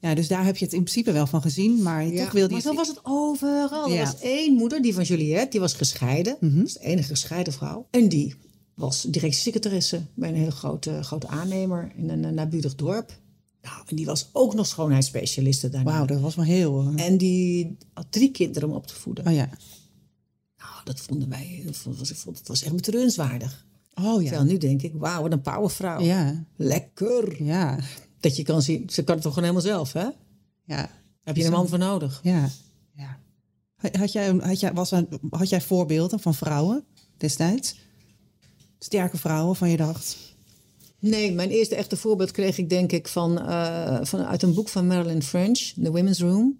[0.00, 2.52] Ja, dus daar heb je het in principe wel van gezien, maar Ja, toch wilde
[2.52, 2.68] maar je...
[2.68, 3.88] zo was het overal.
[3.88, 3.98] Ja.
[3.98, 6.36] Er was één moeder, die van Juliette, die was gescheiden.
[6.40, 7.86] Dat is de enige gescheiden vrouw.
[7.90, 8.34] En die
[8.74, 13.20] was directiesecretaresse bij een hele grote, grote aannemer in een, een naburig dorp.
[13.62, 15.90] Nou, en die was ook nog schoonheidsspecialiste daarna.
[15.90, 16.92] Wauw, dat was wel heel...
[16.96, 19.26] eh, En die had drie kinderen om op te voeden.
[19.26, 19.48] Oh ja.
[20.58, 23.66] Nou, dat vonden wij, dat vond, ik vond, het was echt betreurenswaardig.
[23.94, 24.28] Oh ja.
[24.28, 26.00] Terwijl nu denk ik, wauw, wat een powervrouw.
[26.00, 27.42] Ja, Lekker.
[27.44, 27.78] ja,
[28.20, 30.06] Dat je kan zien, ze kan het toch gewoon helemaal zelf, hè?
[30.64, 30.90] ja,
[31.22, 32.20] Heb je een man voor nodig?
[32.22, 32.48] ja.
[32.94, 33.18] ja.
[33.98, 36.84] Had jij, had, jij, was er, had jij voorbeelden van vrouwen
[37.16, 37.76] destijds?
[38.84, 40.16] Sterke vrouwen van je dacht...
[40.98, 44.68] Nee, mijn eerste echte voorbeeld kreeg ik denk ik van, eh, van, uit een boek
[44.68, 46.58] van Marilyn French, The Women's Room.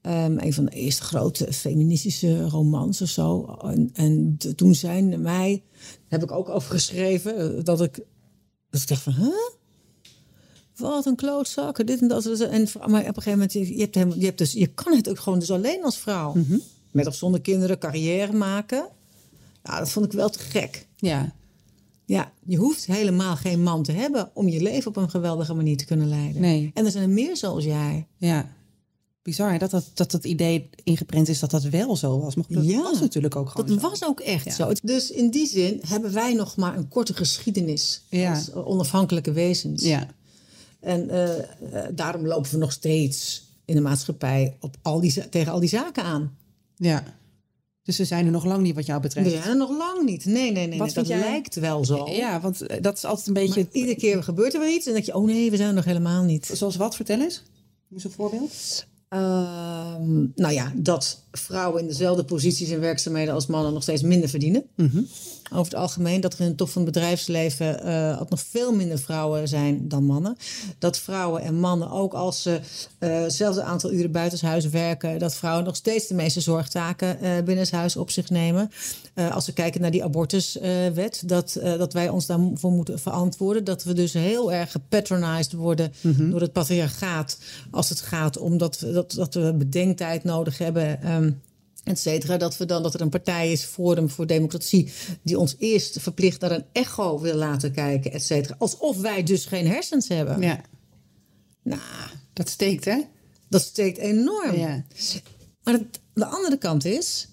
[0.00, 3.44] Ehm, een van de eerste grote feministische romans of zo.
[3.62, 5.62] En, en toen zijn mij,
[6.08, 8.00] heb ik ook over geschreven, eh, dat ik,
[8.70, 9.50] dat ik dacht van, huh?
[10.76, 12.26] Wat een klootzak, dit en dat.
[12.26, 14.96] En, maar op een gegeven moment, je, je, hebt helemaal, je, hebt dus, je kan
[14.96, 16.34] het ook gewoon dus alleen als vrouw.
[16.90, 18.88] Met of zonder kinderen carrière maken.
[19.62, 20.86] Ja, dat vond ik wel te gek.
[21.04, 21.34] Ja,
[22.06, 25.76] Ja, je hoeft helemaal geen man te hebben om je leven op een geweldige manier
[25.76, 26.40] te kunnen leiden.
[26.40, 26.70] Nee.
[26.74, 28.06] En er zijn er meer zoals jij.
[28.16, 28.52] ja.
[29.22, 32.34] Bizar hè, dat, dat, dat het idee ingeprent is dat dat wel zo was.
[32.34, 32.82] Maar dat Ja.
[32.82, 33.88] was natuurlijk ook gewoon Dat zo.
[33.88, 34.72] was ook echt zo.
[34.82, 38.34] Dus in die zin hebben wij nog maar een korte geschiedenis Ja.
[38.34, 39.82] als onafhankelijke wezens.
[39.84, 40.06] Ja,
[40.80, 41.44] En eh, eh,
[41.94, 46.02] daarom lopen we nog steeds in de maatschappij op al die, tegen al die zaken
[46.04, 46.36] aan.
[46.76, 47.04] ja.
[47.84, 49.30] Dus we zijn er nog lang niet wat jou betreft.
[49.30, 50.24] We zijn er nog lang niet.
[50.24, 50.78] Nee, nee, nee.
[50.78, 50.94] Wat nee.
[50.94, 52.08] Dat jij- lijkt wel zo.
[52.10, 53.62] Ja, want eh, dat is altijd een beetje...
[53.62, 55.74] Maar iedere keer gebeurt er weer iets en denk je, oh nee, we zijn er
[55.74, 56.50] nog helemaal niet.
[56.52, 57.42] Zoals wat, vertel eens.
[57.44, 58.86] Noem eens een voorbeeld.
[59.08, 64.28] Ehm, nou ja, dat vrouwen in dezelfde posities en werkzaamheden als mannen nog steeds minder
[64.28, 64.64] verdienen.
[65.54, 68.98] Over het algemeen dat er in de top van het bedrijfsleven ook nog veel minder
[68.98, 70.36] vrouwen zijn dan mannen.
[70.78, 72.60] Dat vrouwen en mannen, ook als ze
[72.98, 77.96] eh, hetzelfde aantal uren buitenshuis werken, dat vrouwen nog steeds de meeste zorgtaken eh binnenshuis
[77.96, 78.70] op zich nemen.
[79.32, 83.64] Als we kijken naar die abortuswet, dat, dat wij ons daarvoor moeten verantwoorden.
[83.64, 85.92] Dat we dus heel erg gepatronized worden
[86.30, 87.38] door het patriarchaat.
[87.70, 91.02] Als het gaat om dat, we- dat, dat we bedenktijd nodig hebben.
[91.02, 91.30] ehm,
[91.84, 92.36] et cetera.
[92.36, 94.92] Dat, we dan, dat er een partij is, Forum voor Democratie,
[95.22, 98.54] die ons eerst verplicht naar een echo wil laten kijken, et cetera.
[98.58, 100.40] Alsof wij dus geen hersens hebben.
[100.42, 100.60] Ja,
[101.62, 101.80] Nou,
[102.32, 103.00] dat steekt hè?
[103.48, 104.56] dat steekt enorm.
[104.56, 104.84] Ja.
[105.62, 107.28] Maar het- de andere kant is,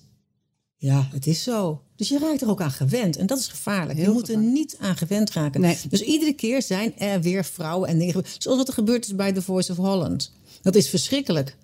[0.78, 1.82] ja, het is zo.
[1.96, 3.18] Dus je raakt er ook aan gewend.
[3.18, 3.98] En dat is gevaarlijk.
[4.00, 5.62] Heel je moet er niet aan gewend raken.
[5.62, 5.78] Nee.
[5.90, 8.24] Dus iedere keer zijn er weer vrouwen en dingen.
[8.38, 10.32] Zoals wat er gebeurd is bij The Voice of Holland.
[10.62, 11.58] Dat is verschrikkelijk.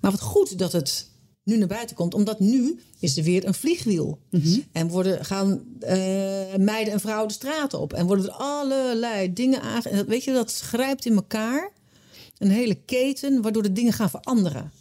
[0.00, 1.08] Maar wat goed dat het
[1.44, 2.14] nu naar buiten komt.
[2.14, 4.18] Omdat nu is er weer een vliegwiel.
[4.72, 7.92] En worden, gaan eh, meiden en vrouwen de straat op.
[7.92, 9.88] En worden er allerlei dingen aange...
[9.88, 11.72] en dat- Weet je, dat grijpt in elkaar.
[12.38, 14.72] Een hele keten waardoor de dingen gaan veranderen.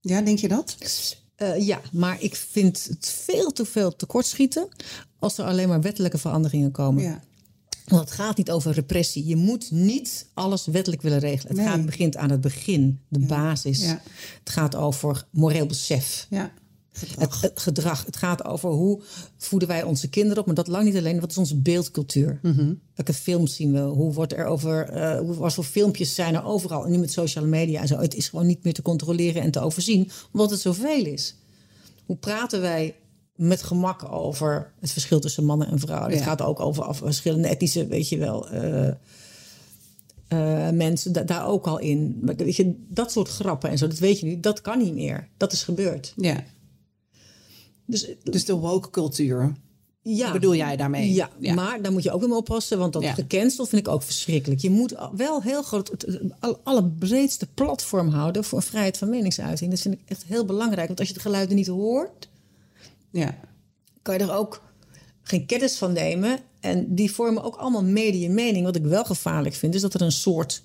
[0.00, 0.76] Ja, denk je dat?
[1.36, 4.68] Eh, ja, maar ik vind het veel te veel tekortschieten
[5.18, 7.02] als er alleen maar wettelijke veranderingen komen.
[7.02, 7.20] Ja.
[7.86, 9.26] Want het gaat niet over repressie.
[9.26, 11.56] Je moet niet alles wettelijk willen regelen.
[11.56, 11.66] Het Nee.
[11.74, 13.82] gaat, begint aan het begin, de basis.
[13.82, 14.00] Ja.
[14.38, 16.26] Het gaat over moreel besef.
[16.30, 16.52] Ja.
[17.18, 18.04] Het, het gedrag.
[18.06, 19.02] Het gaat over hoe
[19.36, 20.46] voeden wij onze kinderen op.
[20.46, 21.20] Maar dat lang niet alleen.
[21.20, 22.38] Wat is onze beeldcultuur?
[22.42, 22.74] Mhm.
[22.94, 23.78] Welke films zien we?
[23.80, 24.98] Hoe wordt er over.
[25.18, 26.84] hoe, wat voor filmpjes zijn er overal?
[26.84, 27.98] En nu met sociale media en zo.
[27.98, 30.10] Het is gewoon niet meer te controleren en te overzien.
[30.32, 31.34] Omdat het zoveel is.
[32.06, 32.94] Hoe praten wij
[33.40, 36.10] met gemak over het verschil tussen mannen en vrouwen?
[36.12, 38.48] Het gaat ook over af- verschillende etnische, weet je wel.
[38.48, 38.88] eh,
[40.28, 42.18] eh, mensen da- daar ook al in.
[42.22, 44.40] Maar Weet je, dat soort grappen en zo, dat weet je nu.
[44.40, 45.28] Dat kan niet meer.
[45.36, 46.12] Dat is gebeurd.
[46.16, 46.44] ja.
[47.86, 49.52] Dus Dus de woke cultuur.
[50.02, 50.32] ja.
[50.32, 51.12] bedoel jij daarmee?
[51.12, 51.54] Ja, Ja.
[51.54, 52.78] maar daar moet je ook weer oppassen.
[52.78, 53.12] Want dat Ja.
[53.12, 54.60] gecanceld vind ik ook verschrikkelijk.
[54.60, 59.70] Je moet wel heel groot, het, het al- allerbreedste platform houden voor vrijheid van meningsuiting.
[59.70, 60.86] Dat vind ik echt heel belangrijk.
[60.86, 62.28] Want als je het geluiden niet hoort,
[63.10, 63.38] Ja.
[64.02, 64.62] kan je er ook
[65.22, 66.38] geen kennis van nemen.
[66.60, 68.64] En die vormen ook allemaal mede je mening.
[68.64, 70.62] Wat ik wel gevaarlijk vind, is dat er een soort.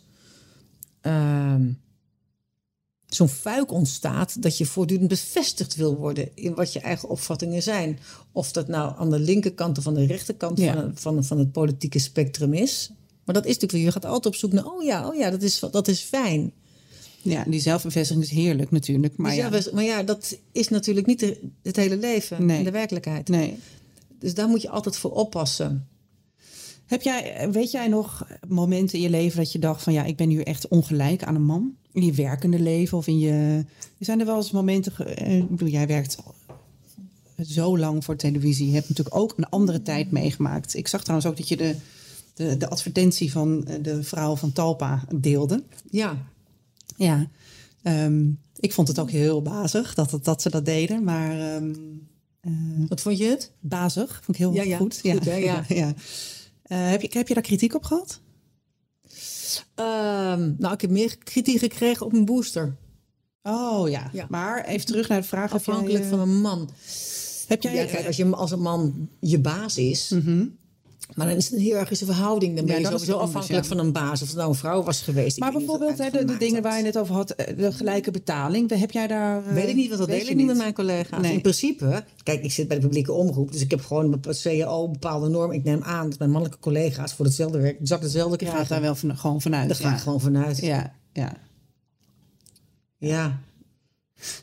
[1.01, 1.71] ehm,
[3.05, 7.99] Zo'n fuik ontstaat dat je voortdurend bevestigd wil worden in wat je eigen opvattingen zijn.
[8.31, 10.73] Of dat nou aan de linkerkant of aan de rechterkant Ja.
[10.73, 12.89] van, van, van het politieke spectrum is.
[13.25, 15.29] Maar dat is natuurlijk, weer- je gaat altijd op zoek naar, oh ja, oh ja,
[15.29, 16.51] dat is, dat is fijn.
[17.31, 19.17] Ja, die zelfbevestiging is heerlijk natuurlijk.
[19.17, 22.57] Maar ja, maar ja, dat is natuurlijk niet de- het hele leven Nee.
[22.57, 23.27] en de werkelijkheid.
[23.27, 23.57] nee.
[24.19, 25.87] Dus daar moet je altijd voor oppassen.
[26.85, 30.15] Heb jij, weet jij nog momenten in je leven dat je dacht van ja, ik
[30.15, 31.73] ben nu echt ongelijk aan een man?
[31.91, 33.65] In je werkende leven of in je...
[33.99, 35.17] Zijn er wel eens momenten...
[35.17, 36.17] eh, Ik bedoel, jij werkt
[37.47, 38.67] zo lang voor televisie.
[38.67, 40.75] Je hebt natuurlijk ook een andere tijd meegemaakt.
[40.75, 41.75] Ik zag trouwens ook dat je de,
[42.33, 45.63] de, de advertentie van eh, de vrouw van Talpa deelde.
[45.91, 46.17] Ja,
[46.95, 47.27] Ja,
[47.83, 48.29] ehm,
[48.59, 51.39] ik vond het ook heel bazig dat, het, dat ze dat deden, maar...
[51.39, 51.73] ehm,
[52.41, 52.51] eh,
[52.87, 53.51] Wat vond je het?
[53.59, 54.99] bazig, vond ik heel Ja, ja, goed.
[55.01, 55.63] goed, hè, ja.
[55.67, 55.93] ja.
[56.63, 58.19] Eh, heb, je, heb je daar kritiek op gehad?
[59.75, 62.75] Ehm, nou, ik heb meer kritiek gekregen op mijn booster.
[63.43, 64.09] Oh ja.
[64.13, 64.25] Ja.
[64.29, 65.49] maar even terug naar de vraag.
[65.49, 66.69] jij, Afhankelijk eh, van een man.
[67.47, 67.75] Heb jij...
[67.75, 70.45] Ja, kijk, als, je, als een man je baas is, Mhm.
[71.15, 72.55] Maar dan is het een hiërarchische verhouding.
[72.55, 73.69] Dan ben Ja, je sowieso afhankelijk ja.
[73.69, 74.21] van een baas.
[74.21, 75.39] Of het nou een vrouw was geweest.
[75.39, 78.69] Maar wat bijvoorbeeld de, dingen waar je het over had, eh, de gelijke betaling.
[78.79, 79.47] Heb jij daar...
[79.47, 81.21] eh, Weet ik niet, want dat deel ik niet met mijn collega's.
[81.21, 81.33] Nee.
[81.33, 84.89] In principe, kijk, ik zit bij de publieke omroep, dus ik heb gewoon een CAO,
[84.89, 85.51] bepaalde norm.
[85.51, 88.67] Ik neem aan dat mijn mannelijke collega's voor hetzelfde werk exact hetzelfde krijgen.
[88.67, 89.67] daar wel van, gewoon vanuit.
[89.67, 89.93] Daar ga ja.
[89.95, 90.57] ik gewoon vanuit.
[90.57, 90.93] Ja.
[91.13, 91.33] Ja,
[92.97, 93.39] ja.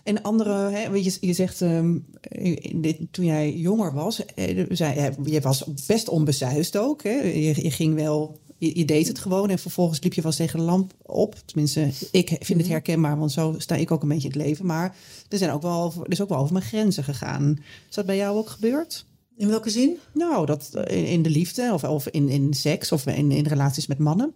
[0.03, 5.11] En andere, hè, weet je, je zegt, in dit, toen jij jonger was, eh, zei,
[5.25, 7.03] je was best onbezuist ook.
[7.03, 7.21] Hè?
[7.21, 10.41] Je, je ging wel, je, je deed het gewoon en vervolgens liep je wel eens
[10.41, 11.37] tegen de lamp op.
[11.45, 12.59] Tenminste, ik vind Mhm.
[12.59, 14.67] het herkenbaar, want zo sta ik ook een beetje in het leven.
[14.67, 14.97] Maar
[15.29, 17.59] er, zijn ook wel, er is ook wel over mijn grenzen gegaan.
[17.89, 19.07] Is dat bij jou ook gebeurd?
[19.37, 19.97] In welke zin?
[20.15, 23.47] Nou, dat eh, in, in de liefde of, of in, in seks of in, in
[23.47, 24.35] relaties met mannen?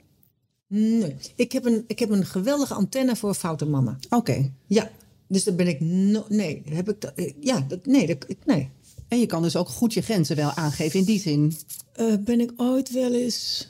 [0.69, 1.17] Nee.
[1.37, 3.99] Ik heb, een, ik heb een geweldige antenne voor foute mannen.
[4.11, 4.51] Oké.
[4.67, 4.91] Ja,
[5.29, 5.81] dus dan ben ik...
[5.81, 8.71] No nee, heb ik dat, eh, ja, dat, nee, dat, nee.
[9.09, 11.53] En je kan dus ook goed je grenzen wel aangeven in die zin.
[11.93, 13.69] Eh, ben ik ooit wel eens...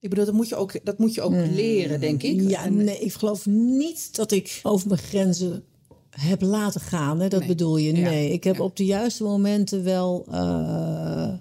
[0.00, 2.40] Ik bedoel, dat moet je ook, dat moet je ook leren, denk ik.
[2.40, 5.64] Ja, En- nee, ik geloof niet dat ik over mijn grenzen
[6.10, 7.20] heb laten gaan.
[7.20, 7.28] Hè?
[7.28, 7.48] Dat Nee.
[7.48, 7.94] bedoel je?
[7.96, 8.08] Ja.
[8.10, 8.62] Nee, ik heb Ja.
[8.62, 11.34] op de juiste momenten wel eh,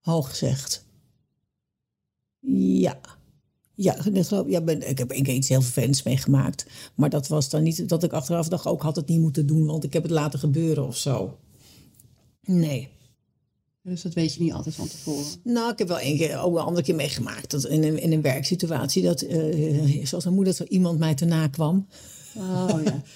[0.00, 0.84] hoog gezegd.
[2.40, 3.00] Ja.
[3.78, 3.96] Ja,
[4.46, 6.66] ja ben, ik heb één keer iets heel vervelends meegemaakt.
[6.94, 8.66] Maar dat was dan niet dat ik achteraf dacht...
[8.66, 11.38] ook had het niet moeten doen, want ik heb het laten gebeuren of zo.
[12.44, 12.88] Nee.
[13.82, 15.24] Dus dat weet je niet altijd van tevoren.
[15.42, 17.50] Nou, ik heb wel één keer, ook een andere keer meegemaakt.
[17.50, 21.24] Dat in, een, in een werksituatie, dat, eh, zoals mijn moeder, zo iemand mij te
[21.24, 21.86] na kwam.
[22.36, 23.02] Oh ja.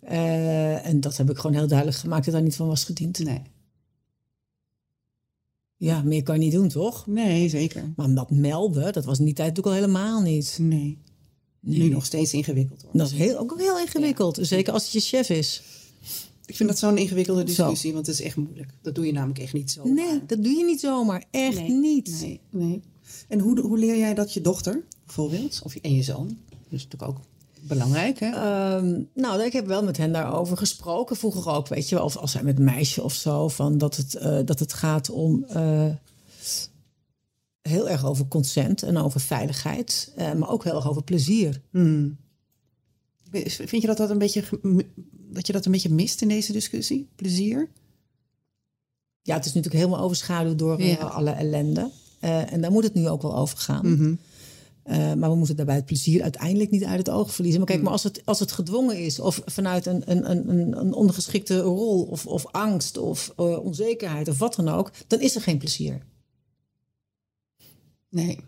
[0.00, 3.18] Eh, en dat heb ik gewoon heel duidelijk gemaakt dat daar niet van was gediend.
[3.18, 3.42] Nee.
[5.80, 7.06] Ja, meer kan je niet doen, toch?
[7.06, 7.92] Nee, zeker.
[7.96, 10.56] Maar dat melden, dat was in die tijd natuurlijk al helemaal niet.
[10.60, 10.98] Nee.
[11.60, 12.90] Nu nog steeds ingewikkeld hoor.
[12.94, 14.38] Dat is heel, ook heel ingewikkeld.
[14.40, 15.62] Zeker als het je chef is.
[16.46, 18.72] Ik vind dat zo'n ingewikkelde discussie, want het is echt moeilijk.
[18.82, 19.84] Dat doe je namelijk echt niet zo.
[19.84, 21.24] Nee, dat doe je niet zomaar.
[21.30, 21.70] Echt Nee.
[21.70, 22.18] niet.
[22.20, 22.82] Nee, nee.
[23.28, 26.38] En hoe, hoe leer jij dat je dochter, bijvoorbeeld, of je, en je zoon?
[26.68, 27.20] Is natuurlijk ook
[27.62, 28.30] belangrijk, hè?
[28.30, 31.16] Ehm, nou, ik heb wel met hen daarover gesproken.
[31.16, 32.04] Vroeger ook, weet je wel.
[32.04, 33.48] Of als zij met een meisje of zo.
[33.48, 35.44] Van dat, het, eh, dat het gaat om...
[35.44, 35.86] eh,
[37.62, 40.12] heel erg over consent en over veiligheid.
[40.16, 41.60] eh, maar ook heel erg over plezier.
[41.70, 42.16] Hmm.
[43.46, 44.44] Vind je dat dat een beetje
[45.32, 47.08] dat je dat een beetje mist in deze discussie?
[47.16, 47.68] Plezier?
[49.22, 50.96] Ja, het is natuurlijk helemaal overschaduwd door Ja.
[50.96, 51.90] alle ellende.
[52.20, 53.92] En daar moet het nu ook wel over gaan.
[53.92, 54.14] Mhm.
[54.82, 57.60] Eh, maar we moeten daarbij het plezier uiteindelijk niet uit het oog verliezen.
[57.60, 60.92] Maar kijk, maar als het, als het gedwongen is, of vanuit een, een, een, een-
[60.92, 65.40] ondergeschikte rol, of, of angst, of eh, onzekerheid, of wat dan ook, dan is er
[65.42, 66.02] geen plezier.
[68.08, 68.38] Nee.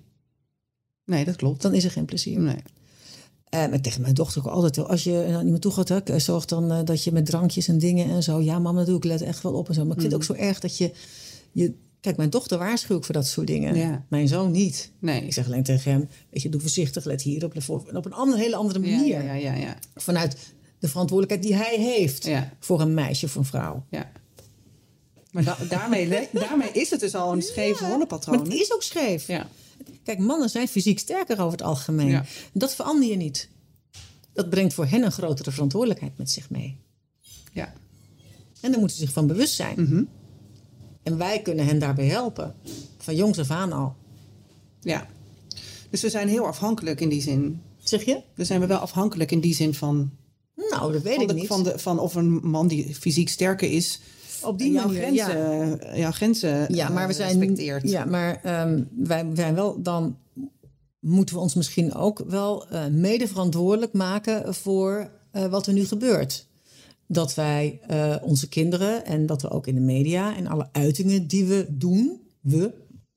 [1.04, 1.62] Nee, dat klopt.
[1.62, 2.40] Dan is er geen plezier.
[2.40, 2.62] Nee.
[3.50, 6.84] Maar tegen mijn dochter ook altijd, als je naar iemand toe gaat, hè, zorg dan
[6.84, 8.40] dat je met drankjes en dingen en zo.
[8.40, 9.84] Ja, mama, doe ik let echt wel op en zo.
[9.84, 10.92] Maar ik vind het ook zo erg dat je,
[11.52, 11.74] je.
[12.02, 13.74] Kijk, mijn dochter waarschuw ik voor dat soort dingen.
[13.76, 14.04] Ja.
[14.08, 14.90] Mijn zoon niet.
[14.98, 15.22] Nee.
[15.24, 17.54] Ik zeg alleen tegen hem, weet je, doe voorzichtig, let hierop.
[17.88, 19.22] En op een andere, hele andere manier.
[19.22, 19.76] ja, ja, ja.
[19.94, 20.36] Vanuit
[20.78, 22.28] de verantwoordelijkheid die hij heeft
[22.60, 23.84] voor een meisje of een vrouw.
[23.90, 24.10] ja.
[25.30, 28.36] Maar da- daarmee, daarmee is het dus al een scheef rollenpatroon.
[28.36, 29.26] Maar het is ook scheef.
[29.26, 29.48] Ja.
[30.04, 32.22] Kijk, mannen zijn fysiek sterker over het algemeen.
[32.52, 33.48] Dat verander je niet.
[34.32, 36.76] Dat brengt voor hen een grotere verantwoordelijkheid met zich mee.
[37.52, 37.72] ja.
[38.60, 39.82] En daar moeten ze zich van bewust zijn.
[39.82, 40.02] Mhm.
[41.02, 42.54] En wij kunnen hen daarbij helpen.
[42.98, 43.94] Van jongs af aan al.
[44.80, 45.06] Ja.
[45.90, 47.60] Dus we zijn heel afhankelijk in die zin.
[47.82, 48.20] Zeg je?
[48.34, 50.10] We zijn we wel afhankelijk in die zin van,
[50.70, 51.46] Nou, dat weet ik de, niet.
[51.46, 54.00] van, de, van of een man die fysiek sterker is.
[54.42, 57.38] Op die jouw manier, grenzen, jouw grenzen Ja, maar we eh, zijn.
[57.38, 57.88] respecteert.
[57.90, 60.16] Ja, maar ehm, wij zijn wel dan.
[61.00, 65.84] Moeten we ons misschien ook wel eh, mede verantwoordelijk maken voor eh, wat er nu
[65.84, 66.46] gebeurt.
[67.12, 71.26] Dat wij eh, onze kinderen en dat we ook in de media en alle uitingen
[71.26, 72.74] die we doen, we,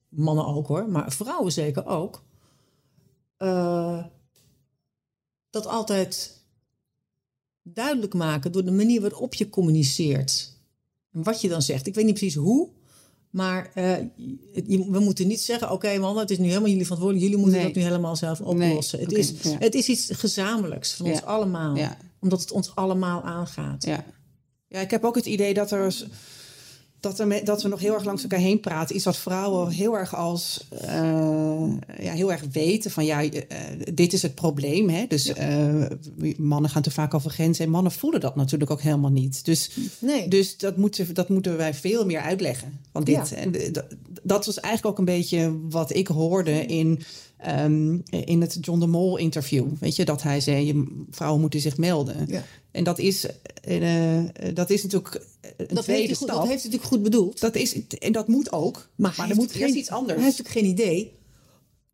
[0.09, 2.23] mannen ook hoor, maar vrouwen zeker ook,
[3.37, 4.03] eh,
[5.49, 6.41] dat altijd
[7.63, 10.53] duidelijk maken door de manier waarop je communiceert.
[11.11, 11.87] En wat je dan zegt.
[11.87, 12.69] Ik weet niet precies hoe,
[13.29, 13.93] maar eh,
[14.65, 17.29] we moeten niet zeggen: oké, man, het is nu helemaal jullie verantwoordelijk.
[17.29, 17.73] Jullie moeten Nee.
[17.73, 18.99] dat nu helemaal zelf Nee, oplossen.
[18.99, 19.57] Het, is, ja.
[19.59, 21.97] het is iets gezamenlijks van ons allemaal, Ja.
[22.25, 23.85] Omdat het ons allemaal aangaat.
[23.85, 24.03] Ja.
[24.67, 25.95] ja, ik heb ook het idee dat er,
[26.99, 28.95] dat, we, dat we nog heel erg langs elkaar heen praten.
[28.95, 33.31] Iets wat vrouwen heel erg als uh, ja, heel erg weten van ja, uh,
[33.93, 34.89] dit is het probleem.
[34.89, 35.05] Hè?
[35.07, 35.85] Dus uh,
[36.37, 39.45] mannen gaan te vaak over grenzen en mannen voelen dat natuurlijk ook helemaal niet.
[39.45, 40.27] Dus, nee.
[40.27, 42.79] dus dat, moeten, dat moeten wij veel meer uitleggen.
[42.91, 43.29] Van dit.
[43.29, 43.35] Ja.
[43.35, 43.85] En dat,
[44.23, 47.03] dat was eigenlijk ook een beetje wat ik hoorde in.
[47.47, 49.65] Um, in het John de Mol interview.
[49.79, 52.25] Weet je, dat hij zei: vrouwen moeten zich melden.
[52.27, 52.43] Ja.
[52.71, 53.25] En dat is,
[53.67, 55.21] uh, dat is natuurlijk
[55.57, 56.29] een dat tweede heeft stap.
[56.29, 57.39] Goed, dat heeft hij natuurlijk goed bedoeld.
[57.39, 58.89] Dat is, en dat moet ook.
[58.95, 60.13] Maar, maar er moet geen, eerst iets anders.
[60.15, 61.11] Hij heeft natuurlijk geen idee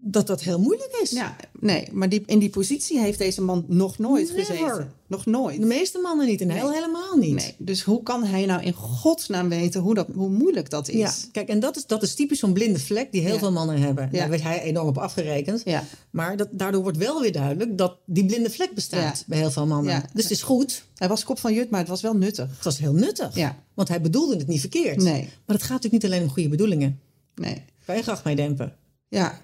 [0.04, 1.12] dat dat heel moeilijk is.
[1.12, 4.46] Ja, nee, maar die, in die positie heeft deze man nog nooit Never.
[4.46, 4.94] gezeten.
[5.08, 5.60] Nog nooit.
[5.60, 6.58] De meeste mannen niet en Nee.
[6.58, 7.36] heel helemaal niet.
[7.36, 10.96] Nee, dus hoe kan hij nou in godsnaam weten hoe, dat, hoe moeilijk dat is?
[10.98, 13.40] Ja, kijk, en dat is, dat is typisch zo'n blinde vlek die heel Ja.
[13.40, 14.10] veel mannen hebben.
[14.12, 14.20] Ja.
[14.20, 15.62] Daar werd hij enorm op afgerekend.
[15.66, 15.84] Ja.
[16.12, 19.24] Maar dat, daardoor wordt wel weer duidelijk dat die blinde vlek bestaat Ja.
[19.28, 19.94] bij heel veel mannen.
[19.94, 20.06] Ja.
[20.14, 20.84] Dus het is goed.
[20.96, 22.50] Hij was kop van jut, maar het was wel nuttig.
[22.56, 23.36] Het was heel nuttig.
[23.36, 23.56] Ja.
[23.74, 24.98] Want hij bedoelde het niet verkeerd.
[24.98, 25.22] Nee.
[25.46, 27.00] Maar het gaat natuurlijk niet alleen om goede bedoelingen.
[27.36, 27.64] Nee.
[27.86, 28.76] Kan je graag mee dempen.
[29.08, 29.42] Ja,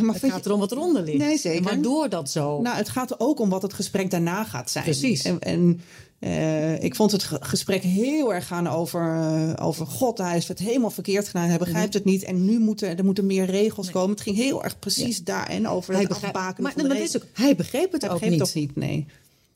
[0.00, 1.18] maar, Het gaat erom wat eronder ligt.
[1.18, 1.58] Nee, zeker.
[1.58, 2.60] En waardoor dat zo...
[2.60, 4.84] Nou, het gaat ook om wat het gesprek daarna gaat zijn.
[4.84, 5.22] Precies.
[5.24, 5.80] En, en
[6.18, 10.18] eh, ik vond het ge- gesprek heel erg gaan over, eh, over God.
[10.18, 11.48] Hij heeft het helemaal verkeerd gedaan.
[11.48, 11.96] Hij begrijpt Mhm.
[11.96, 12.22] het niet.
[12.24, 14.10] En nu moeten er moeten meer regels komen.
[14.10, 16.42] Het ging heel erg precies daar en over hij het maar,
[16.72, 18.40] van de maar dat is ook, hij begreep het Hij ook begreep niet.
[18.40, 19.06] het ook niet, nee.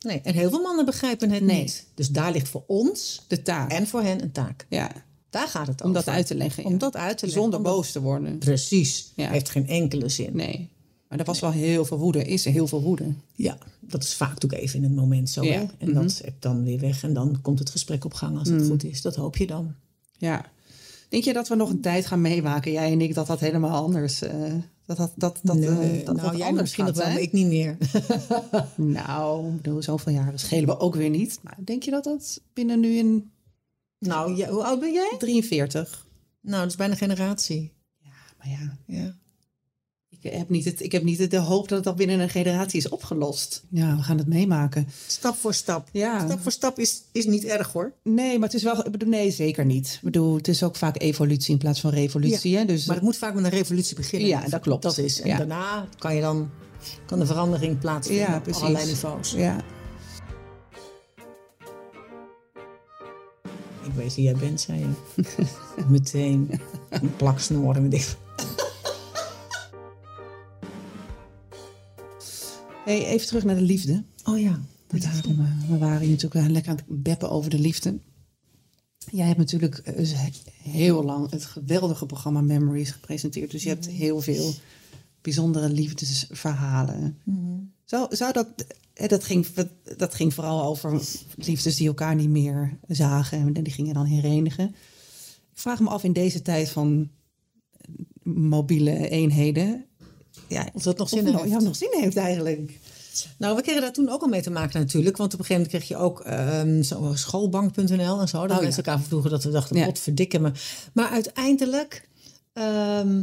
[0.01, 1.61] Nee, en heel veel mannen begrijpen het Nee.
[1.61, 1.87] niet.
[1.95, 3.71] Dus daar ligt voor ons De taak.
[3.71, 4.67] en voor hen een taak.
[4.69, 4.91] ja,
[5.39, 6.05] Daar gaat het om over.
[6.05, 6.63] dat uit te leggen.
[6.63, 6.69] ja.
[6.69, 7.43] Om dat uit te leggen.
[7.43, 8.39] Zonder boos te worden.
[8.39, 9.13] Precies.
[9.17, 9.31] Ja.
[9.31, 10.37] Heeft geen enkele zin.
[10.37, 10.69] Nee.
[11.09, 12.25] Maar er was wel heel veel woede.
[12.25, 13.05] Is er heel veel woede.
[13.35, 15.43] Ja, dat is vaak natuurlijk even in het moment zo.
[15.45, 15.61] Ja.
[15.79, 15.93] En Mhm.
[16.03, 17.03] dat hebt dan weer weg.
[17.03, 19.03] En dan komt het gesprek op gang als het goed is.
[19.03, 19.75] Dat hoop je dan.
[20.19, 20.45] Ja.
[21.09, 23.83] Denk je dat we nog een tijd gaan meemaken, jij en ik, dat dat helemaal
[23.83, 24.23] anders...
[24.23, 24.33] eh,
[24.87, 27.23] dat dat, dat, dat, Nee, dat, nou, dat jij anders misschien gaat nog wel, maar
[27.23, 27.27] zijn?
[27.27, 27.77] ik niet meer.
[29.05, 31.39] Nou, ik bedoel, zoveel jaren schelen we ook weer niet.
[31.43, 33.31] Maar denk je dat dat binnen nu in
[33.99, 35.15] nou, ja, hoe oud ben jij?
[35.19, 36.07] 43?
[36.41, 37.73] Nou, dat is bijna een generatie.
[37.99, 39.15] Ja, maar ja, Ja.
[40.09, 42.79] ik heb niet, het, ik heb niet de hoop dat het al binnen een generatie
[42.79, 43.65] is opgelost.
[43.71, 44.89] Ja, we gaan het meemaken.
[45.07, 45.89] Stap voor stap.
[45.93, 46.25] Ja.
[46.27, 47.93] Stap voor stap is, is niet erg hoor.
[48.03, 49.93] Nee, maar het is wel, nee, zeker niet.
[49.95, 52.57] Ik bedoel, het is ook vaak evolutie in plaats van revolutie.
[52.57, 52.65] Hè?
[52.65, 54.29] Dus Maar het moet vaak met een revolutie beginnen.
[54.29, 54.83] Ja, dat klopt.
[54.83, 55.21] Dat is.
[55.21, 55.37] En Ja.
[55.37, 56.51] daarna kan je dan
[57.07, 59.31] kan de verandering plaatsvinden Ja, op allerlei niveaus.
[59.33, 59.57] ja.
[63.85, 65.23] Ik weet wie jij bent, zei je.
[65.89, 66.61] Meteen
[66.91, 68.17] een plaksnoren met dit.
[72.85, 74.05] Hey, even terug naar de liefde.
[74.25, 74.61] Oh ja.
[74.89, 77.99] Want daarom, eh, we waren hier natuurlijk wel lekker aan het beppen over de liefde.
[79.11, 80.19] Jij hebt natuurlijk eh,
[80.63, 83.51] heel lang het geweldige programma Memories gepresenteerd.
[83.51, 84.55] Dus je hebt heel veel
[85.21, 87.19] bijzondere liefdesverhalen.
[87.85, 88.67] Zou, zou dat, eh,
[89.07, 89.47] dat, ging,
[89.97, 91.01] dat ging vooral over
[91.37, 93.39] liefdes die elkaar niet meer zagen.
[93.57, 94.69] En die gingen dan herenigen.
[95.53, 97.11] Ik vraag me af in deze tijd van
[98.23, 99.85] mobiele eenheden.
[100.49, 101.53] Ja, Of dat nog zin nog, heeft.
[101.53, 102.79] ja, nog zin heeft eigenlijk.
[103.39, 105.17] Nou, we kregen daar toen ook al mee te maken natuurlijk.
[105.17, 108.41] Want op een gegeven moment kreeg je ook ehm, zo schoolbank.nl en zo.
[108.41, 108.61] Dat Oh, ja.
[108.63, 109.85] mensen elkaar vervroegen dat we dachten, Ja.
[109.85, 110.53] god verdikken me.
[110.93, 112.09] Maar uiteindelijk
[112.53, 113.23] ehm,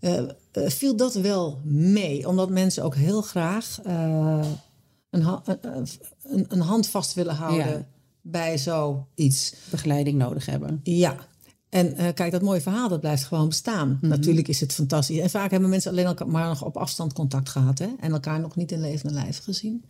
[0.00, 2.28] eh, eh, viel dat wel mee.
[2.28, 4.46] Omdat mensen ook heel graag eh,
[5.10, 5.42] een, ha-
[6.22, 7.86] een, een hand vast willen houden Ja.
[8.22, 9.54] bij zoiets.
[9.70, 10.80] Begeleiding nodig hebben.
[10.82, 11.16] Ja.
[11.68, 13.88] En eh, kijk, dat mooie verhaal, dat blijft gewoon bestaan.
[14.00, 14.08] Mhm.
[14.08, 15.18] Natuurlijk is het fantastisch.
[15.18, 17.78] En vaak hebben mensen alleen elkaar maar nog op afstand contact gehad.
[17.78, 17.88] Hè?
[18.00, 19.84] En elkaar nog niet in levende lijf gezien.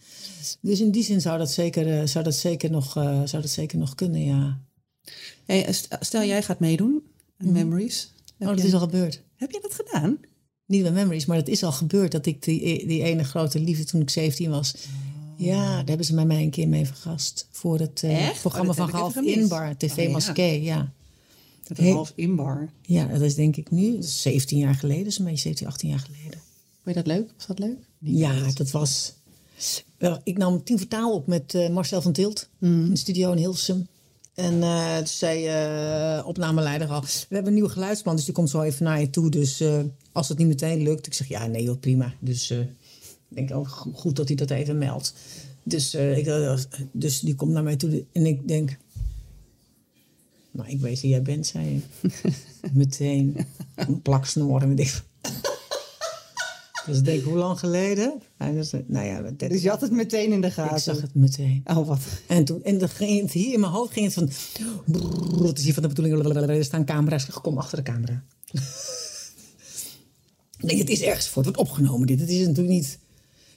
[0.61, 3.51] Dus in die zin zou dat zeker, eh, zou dat zeker, nog, eh, zou dat
[3.51, 4.59] zeker nog kunnen, ja.
[5.45, 7.03] Hey, st- stel jij gaat meedoen
[7.37, 8.13] aan Memories.
[8.17, 8.49] Heb, Mhm.
[8.51, 9.23] Oh, dat is al gebeurd.
[9.37, 10.19] heb je dat gedaan?
[10.67, 12.13] Niet bij Memories, maar dat is al gebeurd.
[12.13, 14.75] Dat ik die, die ene grote liefde toen ik 17 was.
[15.39, 17.49] Ja, daar hebben ze mij mij een keer mee vergast.
[17.51, 19.17] Voor het eh, programma Oh, dat van Half.
[19.17, 20.11] Inbar, TV Oh, ja.
[20.11, 20.93] Masqué, ja.
[21.65, 21.91] Dat Hey.
[21.91, 22.69] half inbar.
[22.83, 25.07] Ja, dat is denk ik nu, dat is 17 jaar geleden.
[25.07, 26.41] Is een beetje 17, 18 jaar geleden.
[26.83, 27.31] Vond je dat leuk?
[27.37, 27.77] Was dat leuk?
[27.99, 29.13] Ja, dat was.
[29.97, 33.39] Wel, ik nam tien vertaal op met eh, Marcel van Tilt in de studio in
[33.39, 33.87] Hilversum.
[34.35, 34.61] En
[34.99, 38.85] toen zei eh opnameleider al: We hebben een nieuwe geluidsman, dus die komt zo even
[38.85, 39.31] naar je toe.
[39.31, 39.63] Dus
[40.13, 42.15] als het niet meteen lukt, ik zeg ja, nee, joh, prima.
[42.21, 42.53] Dus
[43.31, 45.15] ik denk ook go- goed dat hij dat even meldt.
[45.63, 46.59] Dus, eh, ik, eh,
[46.93, 48.77] dus die komt naar mij toe en ik denk.
[50.51, 52.11] Nou, ik weet wie jij bent, zei je.
[52.73, 55.03] meteen een plaksnoren met ik.
[56.87, 58.23] Dus ik denk, hoe lang geleden?
[58.37, 60.77] Hij was, nou ja, dat- Dus je had het meteen in de gaten.
[60.77, 61.63] ik zag het meteen.
[61.65, 62.01] Oh, wat?
[62.27, 64.31] En, toen, en dan ging het hier in mijn hoofd ging het van...
[64.87, 66.49] brrr, Het is hier van de bedoeling...
[66.49, 67.25] Er staan camera's.
[67.29, 68.25] Ik kom achter de camera.
[70.61, 71.45] nee, het is ergens voor.
[71.45, 72.21] Het wordt opgenomen dit.
[72.21, 72.99] Het is natuurlijk niet...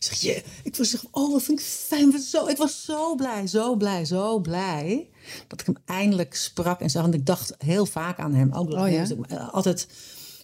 [0.04, 2.20] Zeg je, ik was zeg, oh, wat vind ik fijn.
[2.20, 5.10] Zo, ik was zo blij, zo blij, zo blij.
[5.48, 7.06] Dat ik hem eindelijk sprak en zag.
[7.06, 8.54] En ik dacht heel vaak aan hem.
[8.54, 9.06] Ook Oh, ja?
[9.06, 9.88] dus eh, altijd,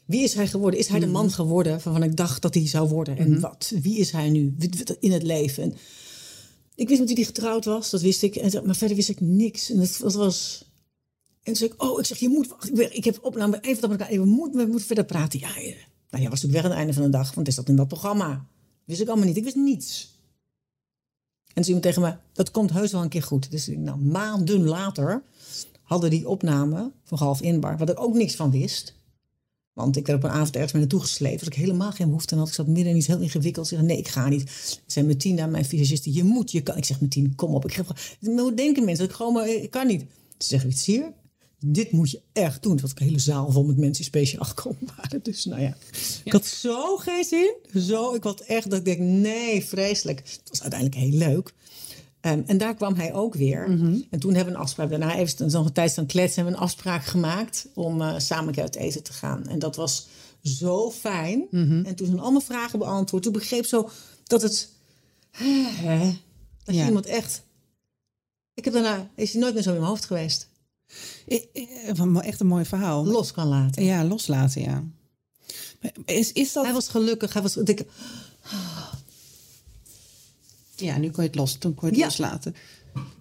[0.05, 0.79] wie is hij geworden?
[0.79, 3.17] Is hij de man geworden waarvan ik dacht dat hij zou worden?
[3.17, 3.73] En wat?
[3.81, 4.55] Wie is hij nu
[4.99, 5.63] in het leven?
[5.63, 5.77] En
[6.75, 8.35] ik wist met wie hij getrouwd was, dat wist ik.
[8.35, 9.69] En, maar verder wist ik niks.
[9.69, 10.65] En dat was...
[11.43, 12.95] En toen zei ik, oh, ik zeg, je moet wachten.
[12.95, 14.09] Ik, heb opname even dat elkaar.
[14.09, 15.39] We moeten, we moeten verder praten.
[15.39, 15.73] Ja, ja.
[16.09, 17.75] Nou, jij was natuurlijk weg aan het einde van de dag, want is dat in
[17.75, 18.45] dat programma?
[18.87, 19.37] Wist ik allemaal niet.
[19.37, 20.15] Ik wist niets.
[21.47, 23.51] En toen iemand tegen me, dat komt heus wel een keer goed.
[23.51, 25.23] Dus nou, maanden later
[25.81, 28.95] hadden die opname van Half Inbar, wat ik ook niks van wist.
[29.73, 31.39] Want ik werd op een avond ergens mee naartoe gesleept.
[31.39, 32.47] Dat ik helemaal geen behoefte had.
[32.47, 33.71] Ik zat midden in iets heel ingewikkelds.
[33.71, 34.49] Ik zei, nee, ik ga niet.
[34.49, 36.77] Ze zei Martina, mijn visagiste, je moet, je kan.
[36.77, 37.65] Ik zeg, Martina, kom op.
[37.65, 37.83] Ik
[38.21, 39.05] hoe denken mensen?
[39.05, 40.01] Ik gewoon maar, ik kan niet.
[40.37, 41.13] Ze zegt, iets hier?
[41.71, 42.71] Dit moet je echt doen.
[42.71, 45.23] Het was een hele zaal vol met mensen die speciaal gekomen waren.
[45.23, 45.77] Dus nou ja,
[46.23, 47.55] ik had zo geen zin.
[47.81, 50.19] Zo, ik had echt dat ik denk, nee, vreselijk.
[50.19, 51.53] Het was uiteindelijk heel leuk.
[52.21, 53.63] Ehm, en daar kwam hij ook weer.
[54.09, 54.89] En toen hebben we een afspraak.
[54.89, 56.35] Daarna even nog een tijd staan kletsen.
[56.35, 59.47] Hebben we een afspraak gemaakt om eh, samen een keer uit eten te gaan.
[59.47, 60.07] En dat was
[60.43, 61.47] zo fijn.
[61.85, 63.23] En toen zijn allemaal vragen beantwoord.
[63.23, 63.89] Toen begreep zo
[64.23, 64.69] dat het...
[65.31, 65.99] hè,
[66.63, 66.85] dat je Ja.
[66.87, 67.41] iemand echt...
[68.53, 69.09] Ik heb daarna...
[69.15, 70.47] Is hij nooit meer zo in mijn hoofd geweest.
[72.21, 73.05] Echt een mooi verhaal.
[73.05, 73.83] Los kan laten.
[73.83, 74.83] Ja, loslaten, ja.
[76.05, 76.63] Is, is dat...
[76.63, 77.33] Hij was gelukkig.
[77.33, 77.57] Hij was...
[77.57, 77.85] Ik,
[80.75, 82.05] Ja, nu kon je het los, toen kon je het Ja.
[82.05, 82.55] loslaten.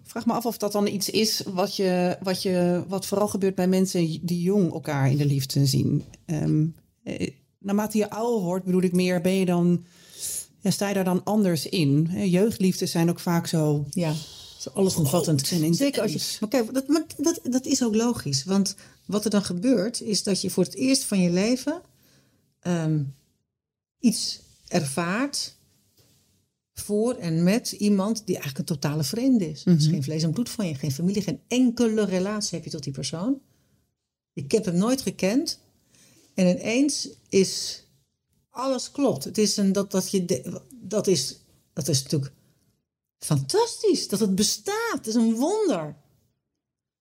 [0.04, 3.54] Vraag me af of dat dan iets is wat, je, wat, je, wat vooral gebeurt
[3.54, 6.04] bij mensen die jong elkaar in de liefde zien.
[6.24, 6.64] Ehm,
[7.02, 9.84] eh, naarmate je ouder wordt, bedoel ik meer, ben je dan,
[10.60, 12.10] ja, sta je daar dan anders in?
[12.30, 13.84] Jeugdliefdes zijn ook vaak zo.
[13.90, 14.12] Ja,
[14.72, 15.46] zo allesomvattend.
[15.70, 16.36] Zeker als je.
[16.40, 18.44] Maar kijk, dat, maar dat, dat is ook logisch.
[18.44, 21.82] Want wat er dan gebeurt, is dat je voor het eerst van je leven
[22.60, 23.02] ehm,
[23.98, 25.54] iets ervaart
[26.72, 29.64] voor en met iemand die eigenlijk een totale vreemde is.
[29.64, 32.70] Het is geen vlees en bloed van je, geen familie, geen enkele relatie heb je
[32.70, 33.40] tot die persoon.
[34.32, 35.60] Ik heb hem nooit gekend.
[36.34, 37.82] En ineens is
[38.50, 39.24] alles klopt.
[39.24, 41.40] Het is een dat dat je de- dat is
[41.72, 42.32] dat is natuurlijk
[43.18, 44.92] fantastisch dat het bestaat.
[44.92, 45.96] Het is een wonder.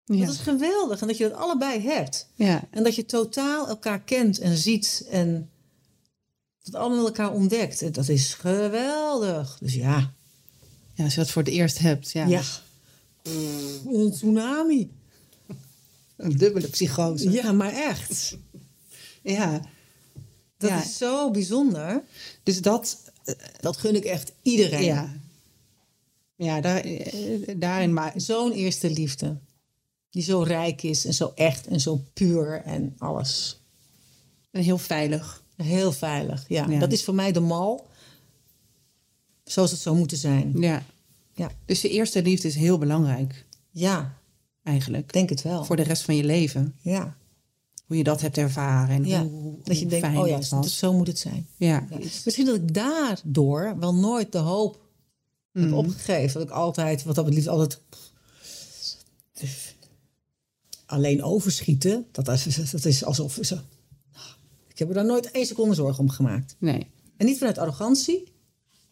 [0.05, 0.25] Ja.
[0.25, 2.27] Dat is geweldig en dat je dat allebei hebt.
[2.35, 2.67] ja.
[2.71, 5.49] En dat je totaal elkaar kent en ziet en
[6.63, 7.81] dat allemaal met elkaar ontdekt.
[7.81, 9.57] En Dat is geweldig.
[9.59, 10.13] Dus ja,
[10.93, 12.11] ja, als je dat voor het eerst hebt.
[12.11, 12.25] Ja.
[12.25, 12.41] ja.
[13.23, 14.91] Een tsunami.
[16.17, 17.31] Een dubbele psychose.
[17.31, 18.37] Ja, maar echt.
[19.21, 19.61] Ja.
[20.57, 20.83] Dat Ja.
[20.83, 22.03] is zo bijzonder.
[22.43, 22.97] Dus dat,
[23.59, 24.83] Dat gun ik echt iedereen.
[24.83, 25.13] ja.
[26.35, 28.13] Ja, daar, eh, daarin maar.
[28.15, 29.37] Zo'n eerste liefde.
[30.09, 33.59] Die zo rijk is en zo echt en zo puur en alles.
[34.51, 35.43] En heel veilig.
[35.55, 36.69] Heel veilig, ja.
[36.69, 36.79] Ja.
[36.79, 37.87] Dat is voor mij de mal.
[39.43, 40.53] Zoals het zou moeten zijn.
[40.59, 40.83] Ja.
[41.33, 44.17] Ja, Dus de eerste liefde is heel belangrijk, ja
[44.63, 45.13] eigenlijk.
[45.13, 45.63] denk het wel.
[45.63, 46.75] Voor de rest van je leven.
[46.81, 47.15] Ja,
[47.85, 48.95] Hoe je dat hebt ervaren.
[48.95, 49.23] En ja.
[49.23, 50.77] hoe, dat je hoe denkt, fijn oh ja, dat was.
[50.77, 51.47] zo moet het zijn.
[51.55, 51.87] Ja.
[51.89, 51.97] Ja.
[52.25, 54.79] Misschien dat ik daardoor wel nooit de hoop
[55.61, 55.73] heb Mhm.
[55.73, 56.33] opgegeven.
[56.39, 57.79] Dat ik altijd, wat dat betreft, altijd
[60.85, 62.05] alleen overschieten.
[62.11, 63.59] Dat is, dat is alsof ze.
[64.67, 66.55] Ik heb er daar nooit één seconde zorgen om gemaakt.
[66.59, 66.87] Nee,
[67.17, 68.23] En niet vanuit arrogantie,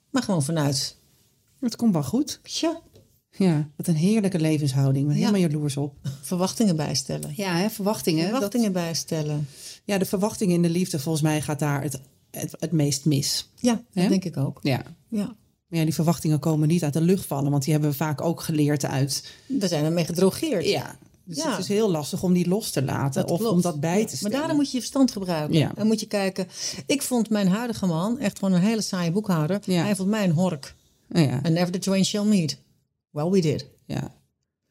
[0.10, 0.96] maar gewoon vanuit.
[1.60, 2.40] het komt wel goed.
[2.44, 2.82] Tja,
[3.38, 5.08] Ja, wat een heerlijke levenshouding.
[5.08, 5.14] Ja.
[5.14, 5.96] helemaal jaloers op.
[6.22, 7.34] verwachtingen bijstellen.
[7.36, 8.30] Ja, hè, verwachtingen.
[8.30, 9.48] Verwachtingen bijstellen.
[9.86, 12.00] Ja, de verwachtingen in de liefde, volgens mij gaat daar het,
[12.32, 13.50] het, het meest mis.
[13.56, 14.08] Ja, dat Hè?
[14.10, 14.60] denk ik ook.
[14.62, 14.84] Ja.
[15.10, 15.36] Ja.
[15.74, 18.22] Maar ja, die verwachtingen komen niet uit de lucht vallen, want die hebben we vaak
[18.22, 19.24] ook geleerd uit.
[19.46, 20.66] We zijn ermee gedrogeerd.
[20.66, 20.98] Ja.
[21.24, 21.50] Dus Ja.
[21.52, 23.54] het is heel lastig om die los te laten Dat of klopt.
[23.56, 24.38] om dat bij te Maar stellen.
[24.38, 25.58] daarom moet je je verstand gebruiken.
[25.58, 25.72] Ja.
[25.76, 26.48] Dan moet je kijken.
[26.86, 29.60] Ik vond mijn huidige man echt gewoon een hele saaie boekhouder.
[29.66, 29.84] Ja.
[29.84, 30.76] Hij vond mij een hork.
[31.12, 31.34] Oh ja.
[31.44, 32.58] And never the twain shall meet.
[33.10, 33.68] Well, we did.
[33.86, 34.14] Ja.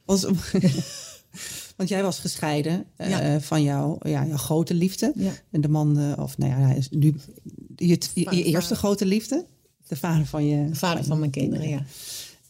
[0.05, 0.23] Was,
[1.77, 5.13] want jij was gescheiden eh, van jouw, ja, jouw grote liefde.
[5.51, 7.15] En de man, eh, of nou ja, hij is nu
[7.77, 9.47] je, je, je eerste grote liefde.
[9.93, 10.68] De vader van je.
[10.68, 11.82] De vader van mijn kinderen, ja.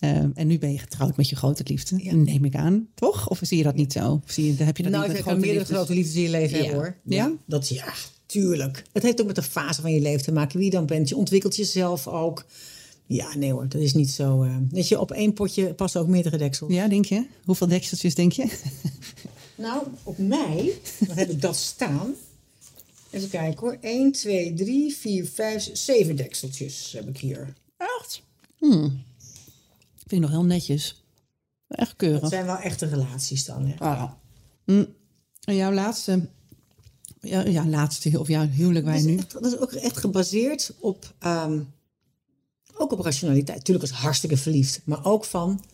[0.00, 2.04] Ehm, en nu ben je getrouwd met je grote liefde.
[2.04, 2.14] Ja.
[2.14, 3.28] Neem ik aan, toch?
[3.28, 4.20] Of zie je dat niet zo?
[4.24, 6.28] Of zie je, heb je dat Nou, niet met kan meerdere grote liefdes in je
[6.30, 6.62] leven Ja.
[6.64, 6.96] hebben, hoor.
[7.04, 7.32] Ja?
[7.46, 7.92] Dat ja,
[8.26, 8.82] tuurlijk.
[8.92, 10.56] Het heeft ook met de fase van je leven te maken.
[10.56, 11.08] Wie je dan bent.
[11.08, 12.44] Je ontwikkelt jezelf ook.
[13.06, 14.42] Ja, nee hoor, dat is niet zo.
[14.42, 16.72] eh weet je, op één potje passen ook meerdere deksels.
[16.72, 17.26] Ja, denk je?
[17.44, 18.46] Hoeveel dekseltjes denk je?
[19.56, 20.72] Nou, op mij,
[21.08, 22.14] heb ik dat staan.
[23.12, 23.76] Even kijken hoor.
[23.80, 27.54] 1, 2, 3, 4, 5, 7 dekseltjes heb ik hier.
[27.76, 28.22] Echt?
[28.58, 29.02] Hmm.
[29.96, 31.04] Vind ik nog heel netjes.
[31.68, 32.20] Echt keurig.
[32.20, 33.66] Dat zijn wel echte relaties dan.
[33.66, 33.74] Hè?
[33.78, 34.12] Ah.
[34.64, 34.86] Mm.
[35.44, 36.28] En jouw laatste,
[37.20, 39.16] ja, ja, laatste of jouw huwelijk Dat is, nu.
[39.16, 41.60] echt, dat is ook echt gebaseerd op, ehm,
[42.76, 43.58] ook op rationaliteit.
[43.58, 44.80] Natuurlijk was ik hartstikke verliefd.
[44.84, 45.64] Maar ook van,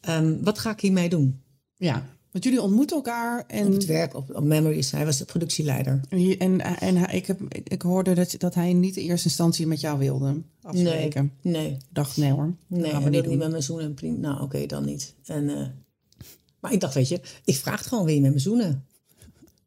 [0.00, 1.40] ehm, wat ga ik hiermee doen?
[1.76, 3.66] Ja, want jullie ontmoeten elkaar en...
[3.66, 4.90] Op het werk, op, op Memories.
[4.90, 6.00] Hij was de productieleider.
[6.08, 9.28] En, en, en hij- ik, heb, ik, ik hoorde dat, dat hij niet in eerste
[9.28, 11.32] instantie met jou wilde afspreken.
[11.42, 12.54] Nee, Ik dacht, nee hoor.
[12.66, 12.90] nee.
[12.90, 13.94] gaan we niet niet met me zoenen.
[13.94, 14.18] Prima.
[14.18, 15.14] Nou, oké, dan niet.
[15.24, 15.66] En, eh,
[16.60, 18.84] maar ik dacht, weet je, ik vraag het gewoon, wil je met me zoenen?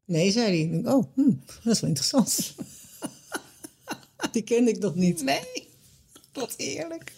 [0.05, 0.79] Nee, zei hij.
[0.79, 1.31] Ik oh, hm,
[1.63, 2.53] dat is wel interessant.
[4.31, 5.23] Die kende ik nog niet.
[5.23, 5.67] Nee,
[6.33, 7.13] wat eerlijk.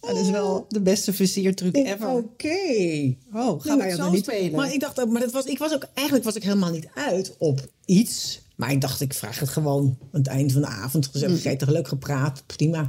[0.00, 2.08] Dat is wel de beste versiertruc ever.
[2.08, 2.48] Oké.
[3.32, 4.24] Oh, gaan Nou we ja, het dan zo niet.
[4.24, 4.52] spelen?
[4.56, 7.34] Maar ik dacht, maar dat was, ik was ook, eigenlijk was ik helemaal niet uit
[7.38, 8.40] op iets.
[8.56, 11.06] Maar ik dacht, ik vraag het gewoon aan het eind van de avond.
[11.06, 11.12] Mm.
[11.12, 12.86] Gezellig gegeten, leuk gepraat, prima.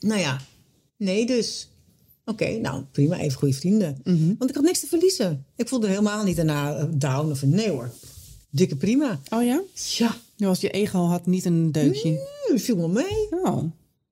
[0.00, 0.40] Nou ja,
[0.96, 1.68] nee dus.
[2.24, 4.00] Oké, nou prima, even goede vrienden.
[4.04, 4.34] Mhm.
[4.38, 5.44] Want ik had niks te verliezen.
[5.56, 7.90] Ik voelde helemaal niet daarna eh, down of een nee hoor.
[8.50, 9.20] Dikke prima.
[9.30, 9.62] Oh ja?
[9.96, 12.20] Ja, Ja, was je ego had niet een deukje.
[12.46, 13.42] het viel me mee.
[13.44, 13.62] Oh.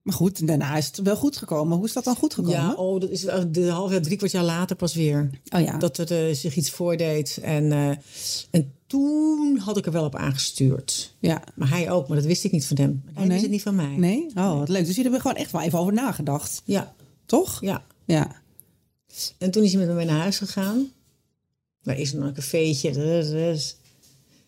[0.02, 1.76] Maar goed, daarna is het wel goed gekomen.
[1.76, 2.58] Hoe is dat dan goed gekomen?
[2.58, 5.30] Ja, oh, dat is wel de half jaar, drie kwart jaar later pas weer.
[5.50, 5.78] Oh ja.
[5.78, 7.38] Dat er eh, zich iets voordeed.
[7.42, 7.96] En, eh,
[8.50, 11.14] en toen had ik er wel op aangestuurd.
[11.18, 11.42] ja.
[11.54, 13.02] Maar hij ook, maar dat wist ik niet van hem.
[13.04, 13.28] Hij nee?
[13.28, 13.96] wist het niet van mij.
[13.96, 14.26] Nee?
[14.34, 14.86] Oh, wat leuk.
[14.86, 16.62] Dus jullie hebben gewoon echt wel even over nagedacht.
[16.64, 16.94] Ja,
[17.26, 17.60] Toch?
[17.60, 17.84] ja.
[18.04, 18.42] Ja.
[19.38, 20.90] En toen is hij met me mee naar huis gegaan.
[21.82, 22.92] Daar is nog een cafeetje.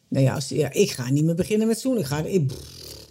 [0.09, 2.01] Nou ja, als, ja, ik ga niet meer beginnen met zoenen.
[2.01, 2.53] Ik ga, ik,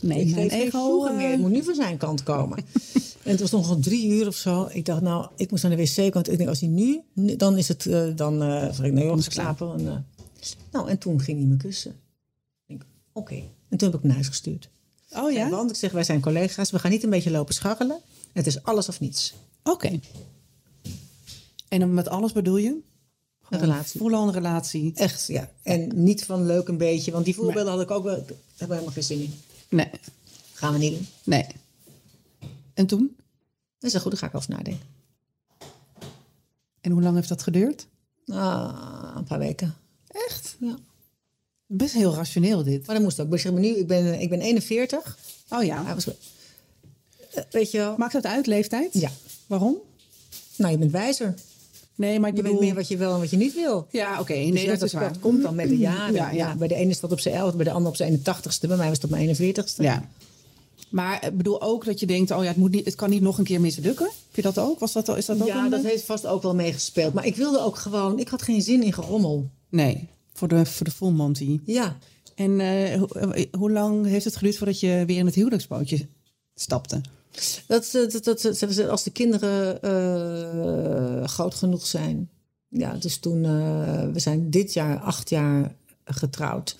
[0.03, 1.31] Nee, ik mijn geef ego, meer.
[1.31, 2.57] eh, moet nu van zijn kant komen.
[3.23, 4.67] en het was nog al drie uur of zo.
[4.71, 6.13] Ik dacht, nou, ik moest naar de wc.
[6.13, 7.01] Want ik denk, als hij nu,
[7.37, 9.79] dan is het, eh, dan uh, zeg ik, nee, ik slapen.
[9.79, 10.05] En,
[10.71, 11.91] nou, en toen ging hij me kussen.
[11.91, 11.97] Ik
[12.67, 13.35] denk, oké.
[13.69, 14.69] En toen heb ik hem naar huis gestuurd.
[15.15, 15.49] Oh ja?
[15.49, 16.71] Want ik zeg, wij zijn collega's.
[16.71, 17.99] We gaan niet een beetje lopen scharrelen.
[18.33, 19.33] Het is alles of niets.
[19.63, 19.99] Oké.
[21.67, 22.77] En dan met alles bedoel je?
[23.49, 23.99] Een relatie.
[23.99, 24.91] Voel een relatie.
[24.95, 25.49] Echt, ja.
[25.63, 27.11] En niet van leuk een beetje.
[27.11, 28.15] Want die voorbeelden had ik ook wel.
[28.15, 29.33] Daar hebben we helemaal geen zin in.
[29.73, 29.89] Nee.
[30.53, 31.07] Gaan we niet doen.
[31.23, 31.45] Nee.
[32.73, 33.15] En toen?
[33.79, 34.87] Dat is wel goed, daar ga ik over nadenken.
[36.81, 37.87] En hoe lang heeft dat geduurd?
[38.27, 39.75] Ah, een paar weken.
[40.07, 40.55] Echt?
[40.59, 40.75] Ja.
[41.65, 42.85] Best heel rationeel dit.
[42.85, 43.33] Maar dat moest ook.
[43.33, 45.17] Ik zeg maar nu, ik ben, ik ben 41.
[45.49, 45.83] Oh ja.
[45.83, 47.97] Hij was, eh, weet je wel?
[47.97, 48.93] Maakt dat uit, leeftijd?
[48.93, 49.09] Ja.
[49.47, 49.77] Waarom?
[50.55, 51.33] Nou, je bent wijzer.
[51.95, 52.57] Nee, maar ik Je bedoel...
[52.57, 53.87] weet meer wat je wil en wat je niet wil.
[53.89, 54.33] Ja, oké.
[54.33, 55.07] Dus Nee, dat is waar.
[55.13, 56.13] Dat komt dan met de jaren.
[56.13, 56.55] Ja, ja.
[56.55, 58.67] Bij de ene staat op zijn 11, bij de ander op zijn 81ste.
[58.67, 59.75] Bij mij was het op mijn 41ste.
[59.83, 60.09] Ja.
[60.89, 63.21] Maar ik bedoel ook dat je denkt, oh ja, het, moet niet, het kan niet
[63.21, 64.05] nog een keer mislukken.
[64.05, 64.79] Heb je dat ook?
[64.79, 67.13] Was dat, is dat ook Ja, dat heeft vast ook wel meegespeeld.
[67.13, 69.49] Maar ik wilde ook gewoon, ik had geen zin in gerommel.
[69.69, 71.59] Nee, voor de, voor de full Monty.
[71.65, 71.97] Ja,
[72.35, 76.07] En eh, ho- eh, hoe lang heeft het geduurd voordat je weer in het huwelijksbootje
[76.55, 77.01] stapte?
[77.67, 82.29] Dat, eh, dat, dat, als de kinderen eh, groot genoeg zijn.
[82.67, 85.75] Ja, dus toen, eh, we zijn dit jaar acht jaar
[86.05, 86.77] getrouwd.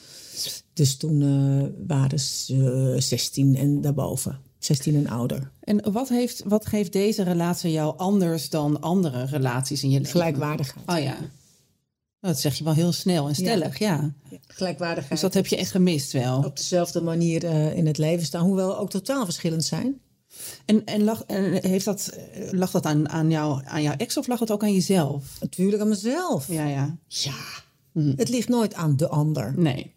[0.74, 4.39] Dus toen waren ze 16 en daarboven.
[4.58, 5.51] 16 en ouder.
[5.60, 10.12] En wat, heeft, wat geeft deze relatie jou anders dan andere relaties in je leven?
[10.12, 10.89] Gelijkwaardigheid.
[10.89, 11.18] Oh ja.
[12.20, 14.14] Dat zeg je wel heel snel en stellig, ja.
[14.47, 15.12] Gelijkwaardigheid.
[15.12, 16.43] Dus dat heb je echt gemist wel.
[16.43, 17.43] Op dezelfde manier
[17.76, 18.45] in het leven staan.
[18.45, 20.01] Hoewel we ook totaal verschillend zijn.
[20.66, 22.18] En, en, lag, en heeft dat,
[22.52, 25.24] lag dat aan, aan, jou, aan jouw ex of lag het ook aan jezelf?
[25.40, 26.48] Natuurlijk aan mezelf.
[26.48, 26.96] Ja, ja.
[27.08, 27.34] Ja.
[28.16, 29.54] Het ligt nooit aan de ander.
[29.58, 29.94] Nee.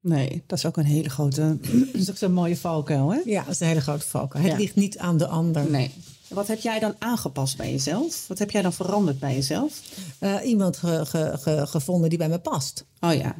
[0.00, 1.58] Nee, dat is ook een hele grote...
[1.92, 3.20] dat is ook zo'n mooie valkuil, hè?
[3.24, 4.42] Ja, dat is een hele grote valkuil.
[4.44, 4.58] Het Ja.
[4.58, 5.70] ligt niet aan de ander.
[5.70, 5.90] Nee.
[6.28, 8.24] Wat heb jij dan aangepast bij jezelf?
[8.28, 9.80] Wat heb jij dan veranderd bij jezelf?
[10.18, 12.84] Eh, iemand ge- ge- ge- gevonden die bij me past.
[13.00, 13.36] Oh ja.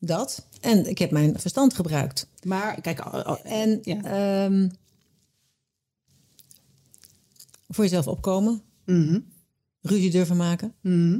[0.00, 0.46] Dat.
[0.60, 2.26] En ik heb mijn verstand gebruikt.
[2.42, 4.02] Maar kijk, oh, oh, En Ja.
[4.02, 4.68] ehm,
[7.68, 8.62] voor jezelf opkomen.
[8.84, 9.20] Mhm.
[9.80, 10.74] Ruzie durven maken.
[10.80, 11.18] Mhm.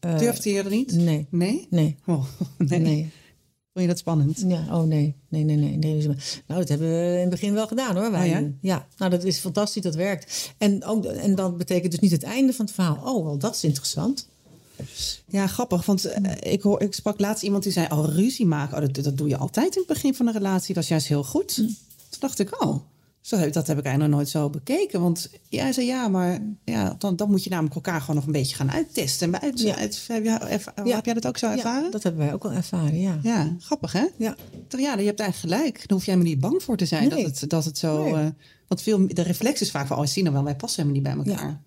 [0.00, 0.92] Eh, durfde je er niet?
[0.92, 1.26] Nee.
[1.30, 1.66] Nee?
[1.70, 1.96] Nee.
[2.06, 2.24] Oh,
[2.58, 2.78] nee.
[2.78, 3.10] Nee.
[3.72, 4.44] Vond je dat spannend?
[4.46, 5.16] Ja, oh nee.
[5.28, 5.76] Nee, nee, nee.
[5.76, 6.06] nee.
[6.46, 8.10] Nou, dat hebben we in het begin wel gedaan hoor.
[8.10, 8.24] Wij.
[8.24, 8.50] Oh ja?
[8.60, 10.54] ja, nou dat is fantastisch, dat werkt.
[10.58, 13.00] En, ook, en dat betekent dus niet het einde van het verhaal.
[13.04, 14.28] Oh, wel, dat is interessant.
[15.26, 15.86] Ja, grappig.
[15.86, 17.86] Want eh, ik, hoor, ik sprak laatst iemand die zei...
[17.90, 20.74] Oh, ruzie maken, oh, dat, dat doe je altijd in het begin van een relatie.
[20.74, 21.54] Dat is juist heel goed.
[21.54, 22.76] Toen dacht ik, oh,
[23.20, 25.00] zo, heb- dat heb ik eigenlijk nog nooit zo bekeken.
[25.00, 28.32] Want jij zei ja, maar ja, dan, dan moet je namelijk elkaar gewoon nog een
[28.32, 29.34] beetje gaan uittesten.
[29.34, 29.76] En uit, Ja.
[29.76, 30.40] uit- heb, jij,
[30.84, 30.94] Ja.
[30.94, 31.84] heb jij dat ook zo ervaren?
[31.84, 33.18] Ja, dat hebben wij ook wel ervaren, ja.
[33.22, 34.04] Ja, grappig hè?
[34.16, 34.36] Ja.
[34.68, 35.78] Dacht, ja, je hebt eigenlijk gelijk.
[35.78, 37.24] Daar hoef jij me niet bang voor te zijn Nee.
[37.24, 38.02] dat, het, dat het zo...
[38.04, 38.12] Nee.
[38.14, 38.26] eh,
[38.68, 41.26] want veel, de reflex is vaak van, oh, zie nou wel, wij passen helemaal niet
[41.26, 41.60] bij elkaar.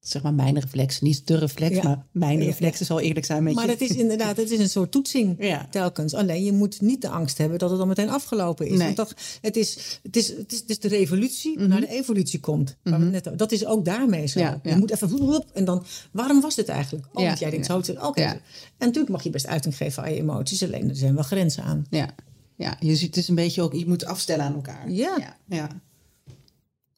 [0.00, 1.82] Zeg maar mijn reflex, niet de reflex, Ja.
[1.82, 3.70] maar mijn Ja, reflex zal eerlijk zijn met Maar je.
[3.70, 5.66] het is inderdaad, het is een soort toetsing Ja.
[5.70, 6.14] telkens.
[6.14, 8.70] Alleen je moet niet de angst hebben dat het dan meteen afgelopen is.
[8.78, 8.78] Nee.
[8.84, 12.40] Want dat, het, is, het, is, het, is, het is de revolutie naar de evolutie
[12.40, 12.76] komt.
[12.82, 14.40] Het net, dat is ook daarmee zo.
[14.42, 14.68] Mhm.
[14.68, 17.06] Je moet even vloep, en dan, waarom was dit eigenlijk?
[17.12, 17.78] Oh, Ja, want jij denkt zo.
[18.00, 18.22] Oké.
[18.22, 18.40] En
[18.78, 20.62] natuurlijk mag je best uiting geven aan je emoties.
[20.62, 21.86] Alleen er zijn wel grenzen aan.
[21.90, 22.14] Ja,
[22.56, 24.90] ja je ziet het is een beetje ook, je moet afstellen aan elkaar.
[24.90, 25.68] Ja, ja.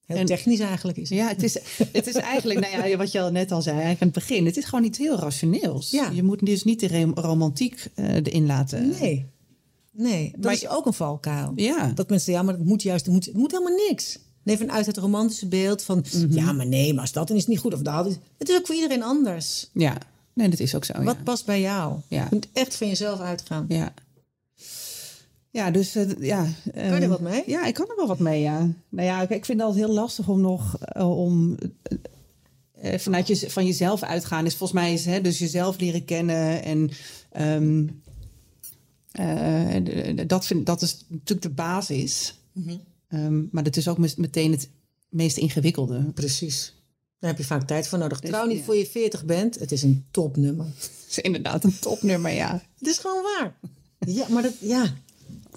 [0.08, 1.18] Heel En- technisch eigenlijk is het.
[1.18, 1.58] Ja, het is,
[1.92, 4.46] het is eigenlijk, nou ja, wat je al net al zei, eigenlijk aan het begin.
[4.46, 5.90] Het is gewoon iets heel rationeels.
[5.90, 6.10] Ja.
[6.10, 8.88] Je moet dus niet de romantiek eh, erin laten.
[9.00, 9.26] Nee.
[9.92, 11.52] Nee, dat Maar- is ook een valkuil.
[11.56, 11.92] Ja.
[11.94, 14.18] Dat mensen, ja, maar het moet juist, het moet, het moet helemaal niks.
[14.42, 16.32] Nee, vanuit het romantische beeld van, Mhm.
[16.32, 18.14] ja, maar nee, maar als dat dan is het niet goed of dat is.
[18.38, 19.70] Het is ook voor iedereen anders.
[19.72, 19.96] Ja,
[20.32, 20.92] nee, dat is ook zo.
[21.02, 21.22] Wat ja.
[21.22, 21.94] past bij jou?
[22.08, 22.22] Ja.
[22.22, 23.64] Je moet echt van jezelf uitgaan.
[23.68, 23.92] Ja.
[25.58, 26.46] Ja, dus eh, ja.
[26.72, 27.42] Kan je er wat mee?
[27.46, 28.58] Ja, ik kan er wel wat mee, ja.
[28.88, 31.56] Nou ja, ik, ik vind het altijd heel lastig om nog eh, om
[32.72, 34.46] eh, vanuit je, van jezelf uitgaan.
[34.46, 36.90] Is volgens mij is hè, dus jezelf leren kennen en
[37.30, 37.86] ehm,
[39.12, 42.34] eh, dat, vind, dat is natuurlijk de basis.
[42.52, 42.76] Mhm.
[43.08, 44.70] Ehm, maar dat is ook meteen het
[45.08, 46.12] meest ingewikkelde.
[46.14, 46.74] Precies.
[47.18, 48.20] Daar heb je vaak tijd voor nodig.
[48.20, 48.64] Dus, Trouw niet ja.
[48.64, 49.58] voor je 40 bent.
[49.58, 50.66] Het is een topnummer.
[51.08, 52.62] Dat is inderdaad een topnummer, ja.
[52.78, 53.58] Het is gewoon waar.
[53.98, 54.94] Ja, maar dat, ja.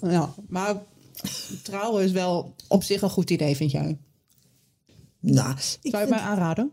[0.02, 0.34] Ja.
[0.48, 0.82] Maar
[1.62, 3.98] trouwen is wel op zich een goed idee, vind jij?
[5.20, 6.72] Nou, ik Zou je vind- mij aanraden?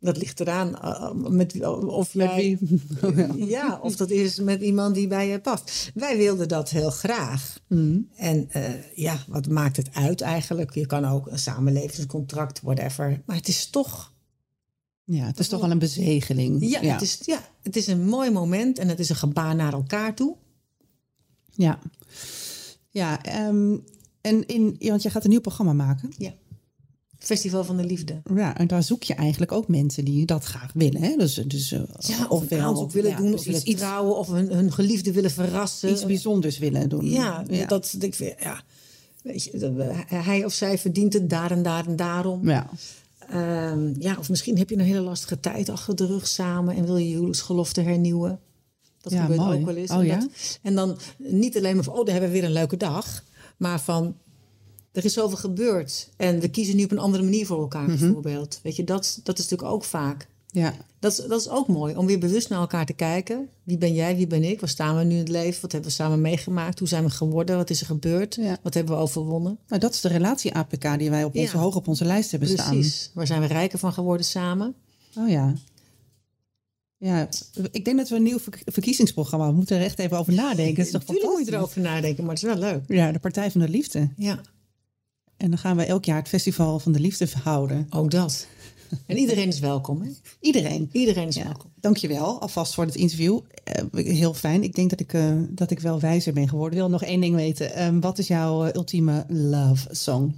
[0.00, 3.46] dat ligt eraan uh, met, wie- of Met jij- wie?
[3.56, 5.90] Ja, of dat is met iemand die bij je past.
[5.94, 7.58] Wij wilden dat heel graag.
[7.68, 8.08] Mm.
[8.16, 10.74] En eh, ja, wat maakt het uit eigenlijk?
[10.74, 13.22] Je kan ook een samenlevingscontract, whatever.
[13.26, 14.12] Maar het is toch...
[15.04, 16.68] Ja, het is toch wel een bezegeling.
[16.70, 19.72] Ja, Het, is, ja het is een mooi moment en het is een gebaar naar
[19.72, 20.36] elkaar toe.
[21.50, 21.78] Ja,
[22.92, 23.76] ja ehm,
[24.20, 26.12] en in, ja, want je gaat een nieuw programma maken.
[26.18, 26.32] Ja.
[27.18, 28.22] Festival van de Liefde.
[28.34, 31.02] Ja, en daar zoek je eigenlijk ook mensen die dat graag willen.
[31.02, 31.16] Hè?
[31.16, 34.52] Dus, dus, eh, Ja, of een aanzoek willen ja, doen, of iets, trouwen, of hun,
[34.52, 35.90] hun geliefde willen verrassen.
[35.90, 37.04] iets bijzonders willen doen.
[37.10, 38.62] Ja, dat ik vind, ja.
[39.22, 42.48] Weet je, dat we- hij of zij verdient het daar en daar en daarom.
[42.48, 42.70] Ja.
[43.28, 46.84] Ehm, ja, of misschien heb je een hele lastige tijd achter de rug samen en
[46.84, 48.40] wil je je huwelijksgelofte hernieuwen.
[49.02, 49.58] Dat Ja, gebeurt mooi.
[49.58, 49.90] ook wel eens.
[49.90, 50.26] Oh, en, ja?
[50.62, 53.22] en dan niet alleen maar van, oh, daar hebben we weer een leuke dag.
[53.56, 54.16] Maar van,
[54.92, 56.08] er is zoveel gebeurd.
[56.16, 57.98] En we kiezen nu op een andere manier voor elkaar, Mhm.
[57.98, 58.60] bijvoorbeeld.
[58.62, 60.28] Weet je, dat, dat is natuurlijk ook vaak.
[60.50, 60.74] Ja.
[60.98, 63.48] Dat is, dat is ook mooi, om weer bewust naar elkaar te kijken.
[63.62, 64.60] Wie ben jij, wie ben ik?
[64.60, 65.60] Waar staan we nu in het leven?
[65.62, 66.78] Wat hebben we samen meegemaakt?
[66.78, 67.56] Hoe zijn we geworden?
[67.56, 68.34] Wat is er gebeurd?
[68.34, 68.56] Ja.
[68.62, 69.58] Wat hebben we overwonnen?
[69.68, 71.62] Nou, dat is de relatie-APK die wij op onze, Ja.
[71.62, 73.10] hoog op onze lijst hebben Precies.
[73.14, 74.74] Waar zijn we rijker van geworden samen?
[75.10, 75.24] staan.
[75.24, 75.54] Oh ja.
[77.04, 77.28] Ja,
[77.70, 79.46] ik denk dat we een nieuw verk- verkiezingsprogramma.
[79.48, 80.76] We moeten er echt even over nadenken.
[80.76, 82.82] Het is toch Natuurlijk moet je erover nadenken, maar het is wel leuk.
[82.88, 84.08] Ja, de Partij van de Liefde.
[84.16, 84.40] Ja,
[85.36, 87.86] En dan gaan we elk jaar het Festival van de Liefde houden.
[87.90, 88.46] ook dat.
[89.06, 90.10] En iedereen is welkom, hè?
[90.40, 90.88] Iedereen.
[90.92, 91.70] Iedereen is Ja, welkom.
[91.80, 93.40] dankjewel alvast voor het interview.
[93.64, 94.62] Eh, heel fijn.
[94.62, 96.72] Ik denk dat ik, eh, dat ik wel wijzer ben geworden.
[96.72, 97.74] Ik wil nog één ding weten.
[97.74, 100.34] Ehm, wat is jouw eh, ultieme love song?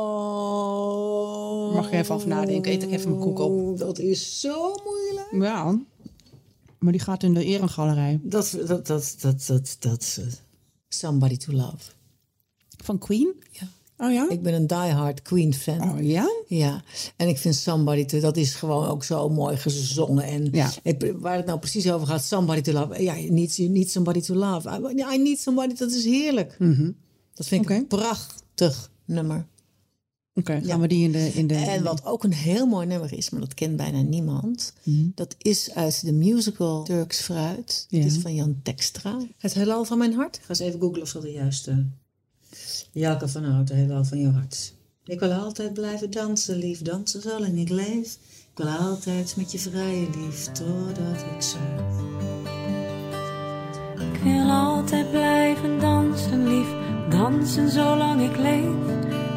[0.00, 1.74] Oh.
[1.74, 2.72] Mag je even over nadenken?
[2.72, 3.78] Eet ik even mijn koek op.
[3.78, 5.28] Dat is zo moeilijk.
[5.32, 5.78] Ja,
[6.78, 8.20] maar die gaat in de eregalerij.
[8.22, 10.18] Dat, dat, dat, dat, dat, dat.
[10.88, 11.76] Somebody to love.
[12.84, 13.34] Van Queen?
[13.50, 13.68] Ja.
[14.06, 14.28] Oh ja?
[14.30, 15.90] Ik ben een diehard Queen fan.
[15.90, 16.30] Oh ja?
[16.46, 16.82] Ja,
[17.16, 20.24] en ik vind Somebody to, dat is gewoon ook zo mooi gezongen.
[20.24, 20.70] En Ja.
[21.18, 23.02] waar het nou precies over gaat, Somebody to love.
[23.02, 24.68] Ja, you need, you need somebody to love.
[24.68, 26.56] I, I need somebody, dat is heerlijk.
[27.34, 29.46] Dat vind ik prachtig nummer.
[30.34, 31.32] Oké, gaan we die in de...
[31.34, 34.72] In de En wat ook een heel mooi nummer is, maar dat kent bijna niemand.
[35.14, 37.86] Dat is uit de musical Turks Fruit.
[37.88, 37.98] Ja.
[37.98, 39.20] Het is van Jan Tekstra.
[39.38, 40.36] Het heelal van mijn hart.
[40.36, 41.86] Ik ga eens even googlen of dat de juiste...
[42.92, 44.74] Jelke van Houten, heelal van jouw hart.
[45.04, 46.82] Ik wil altijd blijven dansen, lief.
[46.82, 48.18] Dansen zolang ik leef.
[48.50, 50.44] Ik wil altijd met je vrijen, lief.
[50.44, 52.00] Totdat ik sterf.
[54.14, 56.79] Ik wil altijd blijven dansen, lief.
[57.20, 58.74] Dansen zolang ik leef.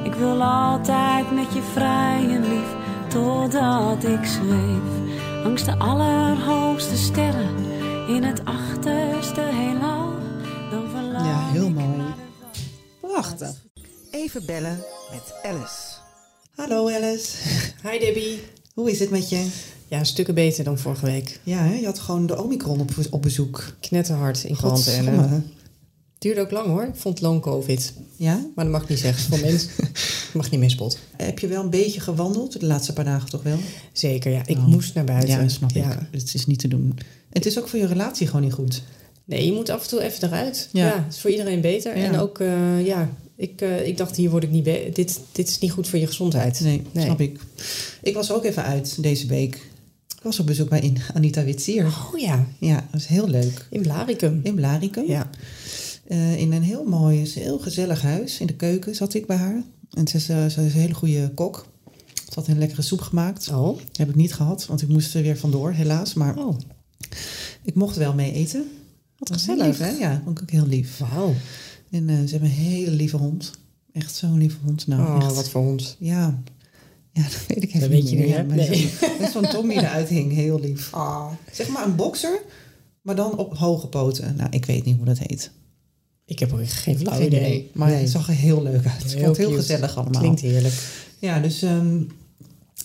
[0.04, 2.76] Ik wil altijd met je vrijen, lief.
[3.10, 5.14] Totdat ik zweef.
[5.44, 7.56] Langs de allerhoogste sterren.
[8.08, 10.14] In het achterste heelal.
[10.72, 12.02] Dan verlang Ja, heel ik mooi.
[13.02, 13.52] Prachtig.
[14.12, 15.98] Even bellen met Alice.
[16.56, 17.38] Hallo Alice.
[17.90, 18.40] Hi Debbie.
[18.74, 19.52] Hoe is het met je?
[19.88, 21.40] Ja, stukken beter dan vorige week.
[21.44, 21.74] Ja, hè?
[21.74, 23.64] je had gewoon de Omicron op, op bezoek.
[23.80, 25.44] Knetterhard in quarantaine.
[26.24, 26.84] Duurde ook lang hoor.
[26.84, 27.94] Ik vond long covid.
[28.16, 28.34] Ja?
[28.56, 29.30] Maar dat mag ik niet zeggen.
[29.30, 29.70] Voor mensen
[30.34, 30.98] mag niet meer spot.
[31.18, 33.58] Heb je wel een beetje gewandeld de laatste paar dagen toch wel?
[33.92, 34.42] Zeker, ja.
[34.46, 34.66] Ik Oh.
[34.68, 35.30] moest naar buiten.
[35.42, 35.92] Ja, snap Ja.
[35.92, 36.00] ik.
[36.12, 36.98] Het is niet te doen.
[37.30, 38.84] Het is ook voor je relatie gewoon niet goed.
[39.26, 40.70] Nee, je moet af en toe even eruit.
[40.72, 40.86] Ja.
[40.88, 41.98] Ja, het is voor iedereen beter.
[41.98, 42.04] Ja.
[42.04, 44.66] En ook, eh, ja, ik, eh, ik dacht hier word ik niet...
[44.96, 46.60] dit, dit is niet goed voor je gezondheid.
[46.60, 47.40] Nee, snap ik.
[48.02, 49.56] Ik was ook even uit deze week.
[50.18, 51.86] Ik was op bezoek bij Anita Witsier.
[51.86, 53.68] Oh ja, Ja, dat was heel leuk.
[53.70, 54.40] in Blaricum.
[54.44, 55.08] In Blaricum.
[55.08, 55.30] Ja.
[56.08, 58.40] Eh, in een heel mooi, heel gezellig huis.
[58.40, 59.64] In de keuken zat ik bij haar.
[59.92, 61.66] En ze is, eh, ze is een hele goede kok.
[62.14, 63.50] Ze had een lekkere soep gemaakt.
[63.50, 66.14] Oh, Heb ik niet gehad, want ik moest er weer vandoor, helaas.
[66.14, 66.58] Maar oh.
[67.64, 68.66] ik mocht wel mee eten.
[69.18, 69.78] Wat gezellig.
[69.78, 69.90] Hè?
[69.90, 70.98] Ja, vond ik ook heel lief.
[70.98, 71.34] Wauw.
[71.92, 73.52] En eh, ze hebben een hele lieve hond.
[73.92, 74.88] Echt zo'n lieve hond.
[74.88, 75.36] Nou, oh, echt.
[75.36, 75.96] wat voor hond.
[76.00, 76.42] Ja.
[77.12, 78.44] ja, dat weet ik even Dat niet weet je meer.
[78.46, 78.90] niet, Nee.
[79.00, 80.94] zo'n- Met zo'n Tom die eruit hing, heel lief.
[80.94, 81.32] Ah.
[81.52, 82.42] Zeg maar een bokser,
[83.02, 84.36] maar dan op hoge poten.
[84.36, 85.52] Nou, ik weet niet hoe dat heet.
[86.26, 87.72] Ik heb ook geen flauw idee.
[87.74, 88.00] Maar Nee.
[88.02, 89.04] het zag er heel leuk uit.
[89.04, 89.60] Het vond heel cute.
[89.60, 90.22] gezellig allemaal.
[90.22, 90.74] Klinkt heerlijk.
[91.20, 92.02] Ja, dus ehm,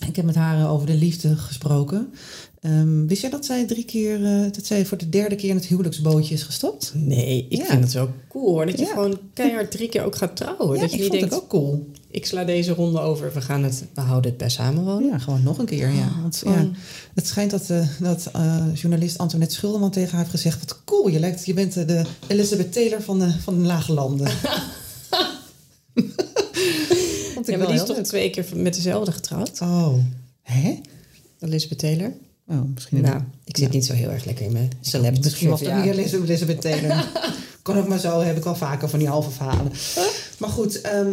[0.07, 2.13] ik heb met haar eh, over de liefde gesproken.
[2.61, 5.57] Ehm, wist jij dat zij drie keer, eh, dat zij voor de derde keer in
[5.57, 6.93] het huwelijksbootje is gestopt?
[6.95, 7.65] Nee, ik Ja.
[7.65, 8.67] vind het wel cool hoor.
[8.67, 8.91] Dat je Ja.
[8.93, 10.75] gewoon keihard drie keer ook gaat trouwen.
[10.75, 11.91] ja, dat je ik niet vond denkt, het ook cool.
[12.11, 13.33] ik sla deze ronde over.
[13.35, 15.09] We, gaan het, we houden het bij samenwonen.
[15.09, 15.89] Ja, gewoon nog een keer.
[15.91, 16.09] Ja.
[16.23, 16.69] Want ja,
[17.15, 18.31] het schijnt dat, eh, dat
[18.75, 20.59] journalist Antoinette Schulman tegen haar heeft gezegd...
[20.59, 24.29] wat cool, je, lijkt, je bent de Elizabeth Taylor van de, van de Lage Landen.
[27.49, 28.07] Vond ik Ja, wel die is toch leuk.
[28.07, 29.61] twee keer met dezelfde getrouwd?
[29.61, 29.95] Oh,
[30.43, 30.81] hè?
[31.41, 32.13] Elizabeth Taylor.
[32.49, 33.01] Oh, misschien...
[33.01, 33.73] Nou, ik zit Ja.
[33.75, 35.25] niet zo heel erg lekker in mijn celeb.
[35.25, 37.09] Misschien was het niet Elizabeth, Taylor.
[37.63, 39.73] kan ook maar zo, heb ik wel vaker van die halve verhalen.
[40.39, 41.09] Maar goed, ehm,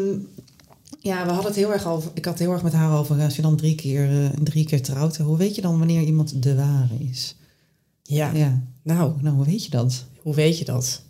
[1.01, 2.11] ja, we hadden het heel erg over...
[2.13, 3.21] Ik had het heel erg met haar over...
[3.21, 5.17] Als je dan drie keer, eh, drie keer trouwt...
[5.17, 7.35] Hoe weet je dan wanneer iemand de ware is?
[8.03, 10.05] Ja, Ja, nou, nou, hoe weet je dat?
[10.21, 11.01] hoe weet je dat?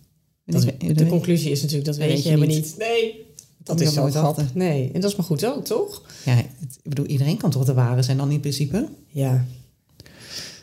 [0.45, 2.63] De conclusie is natuurlijk, dat weet je helemaal niet.
[2.65, 2.77] niet.
[2.77, 3.24] Nee,
[3.65, 4.53] dat is zo grappig.
[4.53, 6.01] Nee, en dat is maar goed ook, toch?
[6.25, 6.45] Ja, het-
[6.83, 8.87] ik bedoel, iedereen kan toch de ware zijn dan in principe?
[9.07, 9.45] Ja.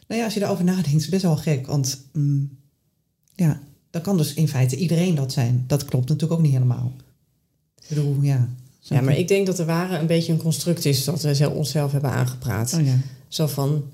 [0.08, 1.66] Nou ja, als je daarover nadenkt, is het best wel gek.
[1.66, 2.50] Want mm,
[3.34, 5.64] ja, dan kan dus in feite iedereen dat zijn.
[5.66, 6.92] Dat klopt natuurlijk ook niet helemaal.
[7.80, 8.48] Ik bedoel, ja.
[8.80, 11.54] ja, maar ik denk dat de ware een beetje een construct is dat we zelf-
[11.54, 12.74] onszelf hebben aangepraat.
[12.74, 12.98] Oh ja.
[13.28, 13.84] Zo van,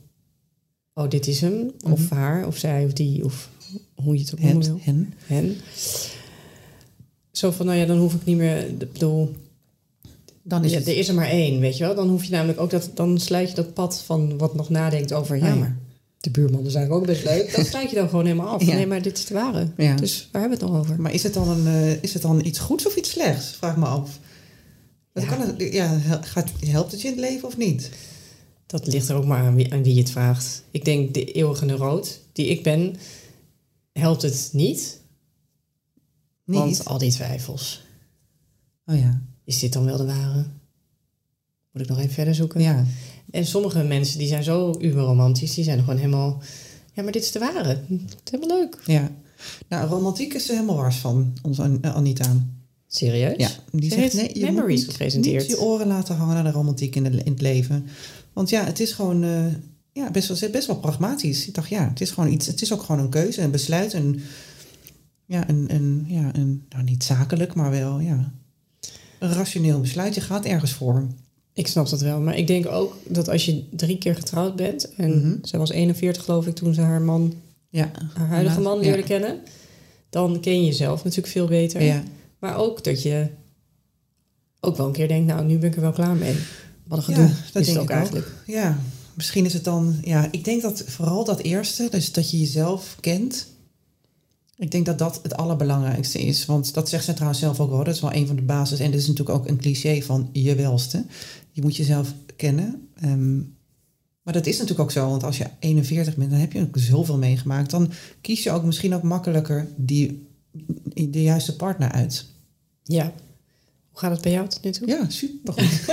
[0.94, 1.92] oh, dit is hem, Mhm.
[1.92, 3.48] of haar, of zij, of die, of
[3.94, 4.78] hoe je het ook wil.
[4.82, 5.12] hen.
[5.26, 5.56] Hen.
[7.38, 9.34] Zo van, nou ja, dan hoef ik niet meer, ik bedoel,
[10.42, 10.86] Dan is ja, het...
[10.88, 11.94] er is er maar één, weet je wel.
[11.94, 15.12] Dan hoef je namelijk ook dat, dan sluit je dat pad van wat nog nadenkt
[15.12, 15.76] over, ja, Ah, maar
[16.20, 17.56] de buurman is eigenlijk ook best leuk.
[17.56, 18.64] Dat sluit je dan gewoon helemaal af.
[18.64, 18.74] Ja.
[18.74, 19.68] Nee, maar dit is de ware.
[19.76, 19.96] Ja.
[19.96, 21.00] Dus waar hebben we het nog over?
[21.00, 23.46] Maar is het, dan een, eh, is het dan iets goeds of iets slechts?
[23.46, 24.18] Vraag me af.
[25.12, 25.28] Dat Ja.
[25.28, 27.90] Kan het, ja, gaat, helpt het je in het leven of niet?
[28.66, 30.62] Dat ligt er ook maar aan wie, aan wie je het vraagt.
[30.70, 32.96] Ik denk de eeuwige neuroot die ik ben,
[33.92, 35.00] helpt het niet.
[36.48, 36.58] Niet?
[36.58, 37.82] Want al die twijfels.
[38.86, 39.22] Oh ja.
[39.44, 40.46] Is dit dan wel de ware?
[41.72, 42.60] Moet ik nog even verder zoeken?
[42.60, 42.84] Ja.
[43.30, 46.42] En sommige mensen die zijn zo uberromantisch, die zijn gewoon helemaal...
[46.92, 47.68] Ja, maar dit is de ware.
[47.68, 48.78] Het is helemaal leuk.
[48.86, 49.10] ja.
[49.68, 52.36] Nou, romantiek is er helemaal wars van, onze eh, Anita.
[52.86, 53.36] Serieus?
[53.36, 55.42] Ja, die Ze zegt heeft nee, je Memories moet niet, gepresenteerd.
[55.42, 57.86] niet je oren laten hangen naar de romantiek in, de, in het leven.
[58.32, 59.46] Want ja, het is gewoon eh,
[59.92, 61.46] ja, best, wel, best wel pragmatisch.
[61.48, 62.46] Ik dacht, ja, het is gewoon iets.
[62.46, 63.92] Het is ook gewoon een keuze, een besluit.
[63.92, 64.20] Een,
[65.28, 68.32] ja, een, een, ja, een, nou niet zakelijk, maar wel ja,
[69.18, 70.14] een rationeel besluit.
[70.14, 71.06] Je gaat ergens voor.
[71.52, 72.20] Ik snap dat wel.
[72.20, 74.94] Maar ik denk ook dat als je drie keer getrouwd bent...
[74.94, 75.36] en Mhm.
[75.42, 77.34] zij was 41 geloof ik toen ze haar man,
[77.68, 79.04] Ja, haar huidige man leerde ja.
[79.06, 79.38] kennen...
[80.10, 81.82] dan ken je jezelf natuurlijk veel beter.
[81.82, 82.02] Ja,
[82.38, 83.26] Maar ook dat je
[84.60, 85.26] ook wel een keer denkt...
[85.26, 86.36] nou, nu ben ik er wel klaar mee.
[86.86, 88.26] Wat een gedoe Ja, dat is denk het ook ik eigenlijk.
[88.26, 88.32] ook.
[88.54, 88.78] Ja,
[89.14, 89.98] misschien is het dan...
[90.02, 93.46] Ja, ik denk dat vooral dat eerste, dus dat je jezelf kent...
[94.58, 96.46] Ik denk dat dat het allerbelangrijkste is.
[96.46, 97.84] Want dat zegt zij trouwens zelf ook wel.
[97.84, 98.78] Dat is wel een van de basis.
[98.78, 101.04] En dit is natuurlijk ook een cliché van je welste.
[101.50, 102.88] Je moet jezelf kennen.
[102.94, 103.36] Ehm,
[104.22, 105.08] maar dat is natuurlijk ook zo.
[105.08, 107.70] Want als je 41 bent, dan heb je ook zoveel meegemaakt.
[107.70, 107.90] Dan
[108.20, 110.28] kies je ook misschien ook makkelijker die,
[111.08, 112.26] de juiste partner uit.
[112.82, 113.12] Ja.
[113.90, 114.88] Hoe gaat het bij jou tot nu toe?
[114.88, 115.86] Ja, supergoed.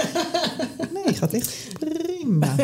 [0.94, 2.56] nee, gaat echt prima.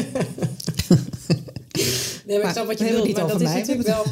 [2.31, 4.03] Nee, maar Maar ik snap wat je Maar dat is mij, natuurlijk wel...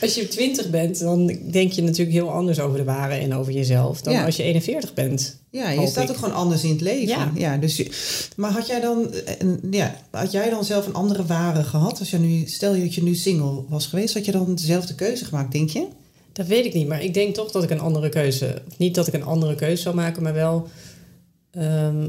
[0.00, 3.52] Als je 20 bent, dan denk je natuurlijk heel anders over de ware en over
[3.52, 4.00] jezelf...
[4.00, 4.24] dan Ja.
[4.24, 5.40] als je 41 bent.
[5.50, 6.10] Ja, je staat ik.
[6.10, 7.06] ook gewoon anders in het leven.
[7.08, 7.32] Ja.
[7.34, 7.56] Ja.
[7.56, 7.90] dus je-
[8.36, 9.34] maar had jij dan, eh,
[9.70, 11.98] ja, had jij dan zelf een andere ware gehad?
[11.98, 14.94] Als je nu, stel je dat je nu single was geweest, had je dan dezelfde
[14.94, 15.86] keuze gemaakt, denk je?
[16.32, 18.62] Dat weet ik niet, maar ik denk toch dat ik een andere keuze...
[18.68, 20.68] of Niet dat ik een andere keuze zou maken, maar wel...
[21.50, 22.08] ehm,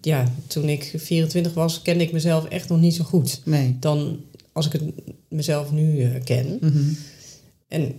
[0.00, 3.40] ja, toen ik 24 was, kende ik mezelf echt nog niet zo goed.
[3.44, 3.76] Nee.
[3.80, 4.20] Dan
[4.52, 4.82] als ik het
[5.28, 6.58] mezelf nu eh, ken.
[6.60, 6.92] Mhm.
[7.68, 7.94] En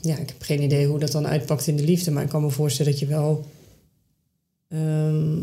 [0.00, 2.10] ja, ik heb geen idee hoe dat dan uitpakt in de liefde.
[2.10, 3.44] Maar ik kan me voorstellen dat je wel...
[4.68, 5.38] ehm,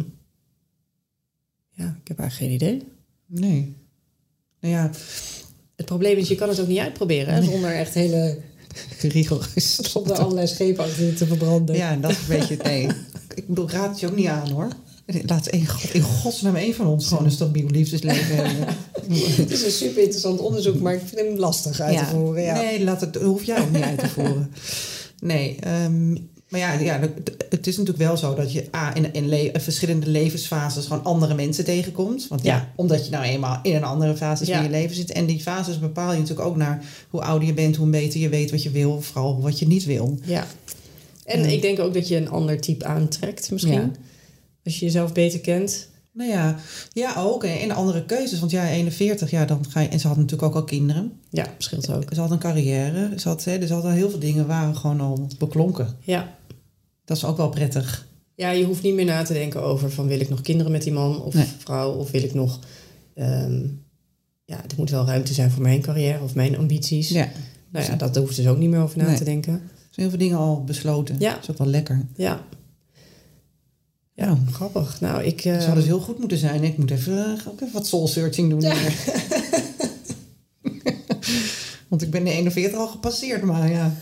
[1.69, 2.83] ja, ik heb eigenlijk geen idee.
[3.25, 3.75] Nee.
[4.59, 4.91] Nou ja,
[5.75, 7.33] Het probleem is, je kan het ook niet uitproberen.
[7.33, 8.37] Hè, zonder echt hele...
[9.01, 9.75] rigoureus.
[9.91, 11.75] Zonder allerlei schepen te verbranden.
[11.75, 12.87] Ja, dat is een beetje, nee.
[13.35, 14.69] Ik bedoel, ik raad het je ook niet aan hoor.
[15.25, 18.75] Laat één, God- in godsnaam één van ons gewoon een stabiel liefdesleven hebben.
[19.35, 22.43] Het is een super interessant onderzoek, maar ik vind hem lastig uit te voeren.
[22.43, 22.53] Ja.
[22.61, 24.51] Nee, laat het, dat hoef jij ook niet uit te voeren.
[25.19, 26.11] Nee, ehm,
[26.49, 26.99] maar ja, ja,
[27.49, 31.33] het is natuurlijk wel zo dat je A, in, in le- verschillende levensfases gewoon andere
[31.35, 32.27] mensen tegenkomt.
[32.27, 32.69] Want ja, Ja.
[32.75, 34.53] omdat je nou eenmaal in een andere fase Ja.
[34.55, 35.11] van je leven zit.
[35.11, 38.29] En die fases bepaal je natuurlijk ook naar hoe ouder je bent, hoe beter je
[38.29, 40.17] weet wat je wil, vooral wat je niet wil.
[40.25, 40.47] Ja.
[41.25, 41.47] En Ja.
[41.47, 43.95] ik denk ook dat je een ander type aantrekt misschien.
[44.63, 45.89] Als je jezelf beter kent.
[46.13, 46.55] Nou ja,
[46.93, 47.43] ja ook.
[47.43, 48.39] En andere keuzes.
[48.39, 49.87] Want ja, 41, ja, dan ga je...
[49.87, 51.11] En ze had natuurlijk ook al kinderen.
[51.29, 52.03] Ja, scheelt ook.
[52.13, 53.19] Ze had een carrière.
[53.19, 55.87] Ze had, hè, dus ze had al heel veel dingen waren gewoon al beklonken.
[56.01, 56.35] Ja.
[57.05, 58.07] Dat is ook wel prettig.
[58.35, 60.83] Ja, je hoeft niet meer na te denken over van wil ik nog kinderen met
[60.83, 61.45] die man of Nee.
[61.57, 62.59] vrouw of wil ik nog
[63.15, 63.61] ehm,
[64.45, 67.09] ja, er moet wel ruimte zijn voor mijn carrière of mijn ambities.
[67.09, 67.29] Ja.
[67.71, 69.17] Nou ja, dat hoeft dus ook niet meer over na Nee.
[69.17, 69.53] te denken.
[69.53, 69.59] Er
[69.99, 71.15] zijn heel veel dingen al besloten.
[71.19, 71.33] Ja.
[71.33, 72.05] Dat is ook wel lekker.
[72.15, 72.41] Ja.
[74.15, 75.01] Ja, grappig.
[75.01, 75.41] Nou, ik...
[75.41, 76.63] Het zou dus heel goed moeten zijn.
[76.63, 78.61] Ik moet even, eh, ook even wat soul searching doen.
[81.87, 83.93] Want ik ben de 41 al gepasseerd, maar ja.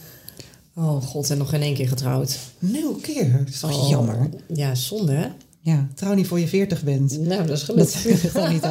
[0.76, 2.38] Oh god, en nog geen één keer getrouwd.
[2.60, 3.38] Nul keer.
[3.38, 4.30] Dat is toch Oh, jammer.
[4.54, 5.28] Ja, zonde hè?
[5.60, 7.20] Ja, trouw niet voor je 40 bent.
[7.20, 8.24] Nou, dat is Dat gelukt.
[8.24, 8.64] is gewoon niet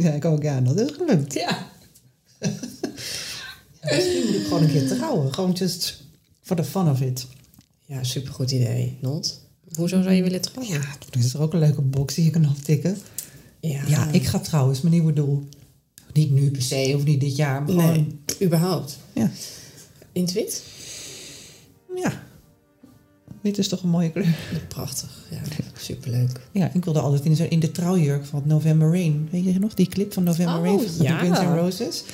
[0.00, 1.34] zei ik ook, ja, dat is gelukt.
[1.44, 1.66] Ja.
[3.82, 5.34] Misschien moet ik gewoon een keer trouwen.
[5.34, 6.02] Gewoon just
[6.42, 7.26] for the fun of it.
[7.86, 8.96] Ja, supergoed idee.
[9.00, 9.40] Not?
[9.76, 10.74] Hoezo zou je willen trouwen?
[10.76, 12.98] Ja, dat is er ook een leuke box die je kan aftikken.
[13.60, 15.48] Ja, Ja, ik ga trouwen, is mijn nieuwe doel.
[16.12, 17.92] Niet nu per se, of niet dit jaar, maar gewoon...
[17.92, 18.06] Nee,
[18.42, 18.98] überhaupt.
[19.14, 19.30] Ja.
[20.12, 20.62] In het wit?
[21.96, 22.22] ja.
[23.40, 24.36] Wit is toch een mooie kleur?
[24.68, 25.10] Prachtig.
[25.30, 25.38] Ja,
[25.78, 26.40] superleuk.
[26.52, 29.28] Ja, ik wilde altijd in, zo- in de trouwjurk van November Rain.
[29.30, 31.18] Weet je nog, die clip van November Oh, Rain van ja.
[31.18, 32.04] Guns N' Roses?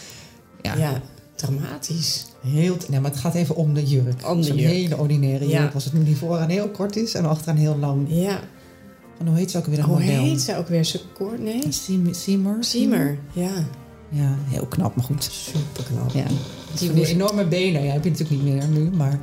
[0.62, 1.02] Ja, Ja,
[1.34, 2.24] dramatisch.
[2.40, 2.76] Heel...
[2.88, 4.28] Nee, maar het gaat even om de jurk.
[4.28, 4.58] Om de jurk.
[4.72, 5.60] hele ordinaire Ja.
[5.60, 5.74] jurk.
[5.74, 8.06] Als het nu die vooraan heel kort is en achteraan heel lang.
[8.08, 8.40] Ja.
[9.18, 10.22] En hoe heet ze ook weer, dat Hoe model?
[10.22, 10.84] heet ze ook weer?
[10.84, 11.40] Secoor?
[11.40, 11.62] Nee?
[11.68, 12.14] Seymour?
[12.14, 12.56] Seymour?
[12.64, 13.18] Siemer.
[13.32, 13.50] Ja.
[14.08, 15.28] Ja, heel knap, maar goed.
[15.30, 16.10] Super knap.
[16.14, 16.24] Ja.
[16.78, 19.20] Die enorme benen, ja, heb je natuurlijk niet meer nu, maar...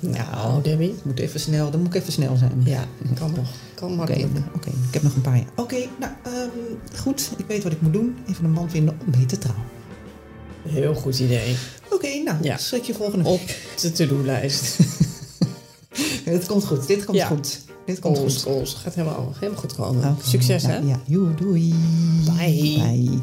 [0.00, 0.94] Nou, Debbie.
[1.02, 2.52] Moet even snel, dan moet ik even snel zijn.
[2.64, 2.84] Ja,
[3.14, 3.48] kan nog.
[3.74, 4.26] Kan Oké, makkelijk.
[4.54, 5.46] oké, ik heb nog een paar jaar.
[5.56, 7.30] Oké, nou, ehm, goed.
[7.36, 8.16] Ik weet wat ik moet doen.
[8.28, 9.64] Even een man vinden om mee te trouwen.
[10.68, 11.56] Heel goed idee.
[11.90, 12.56] Oké, nou, Ja.
[12.56, 13.40] schrik je volgende Op
[13.80, 14.76] de to-do-lijst.
[16.24, 17.26] Het komt goed, dit komt Ja.
[17.26, 17.60] goed.
[17.86, 18.42] Dit komt goed.
[18.42, 18.74] goals.
[18.74, 20.16] Gaat helemaal, helemaal goed komen.
[20.24, 20.78] Succes, ja, hè?
[20.78, 21.00] Ja,
[21.36, 21.74] doei.
[22.24, 22.78] Bye.
[22.78, 23.22] Bye.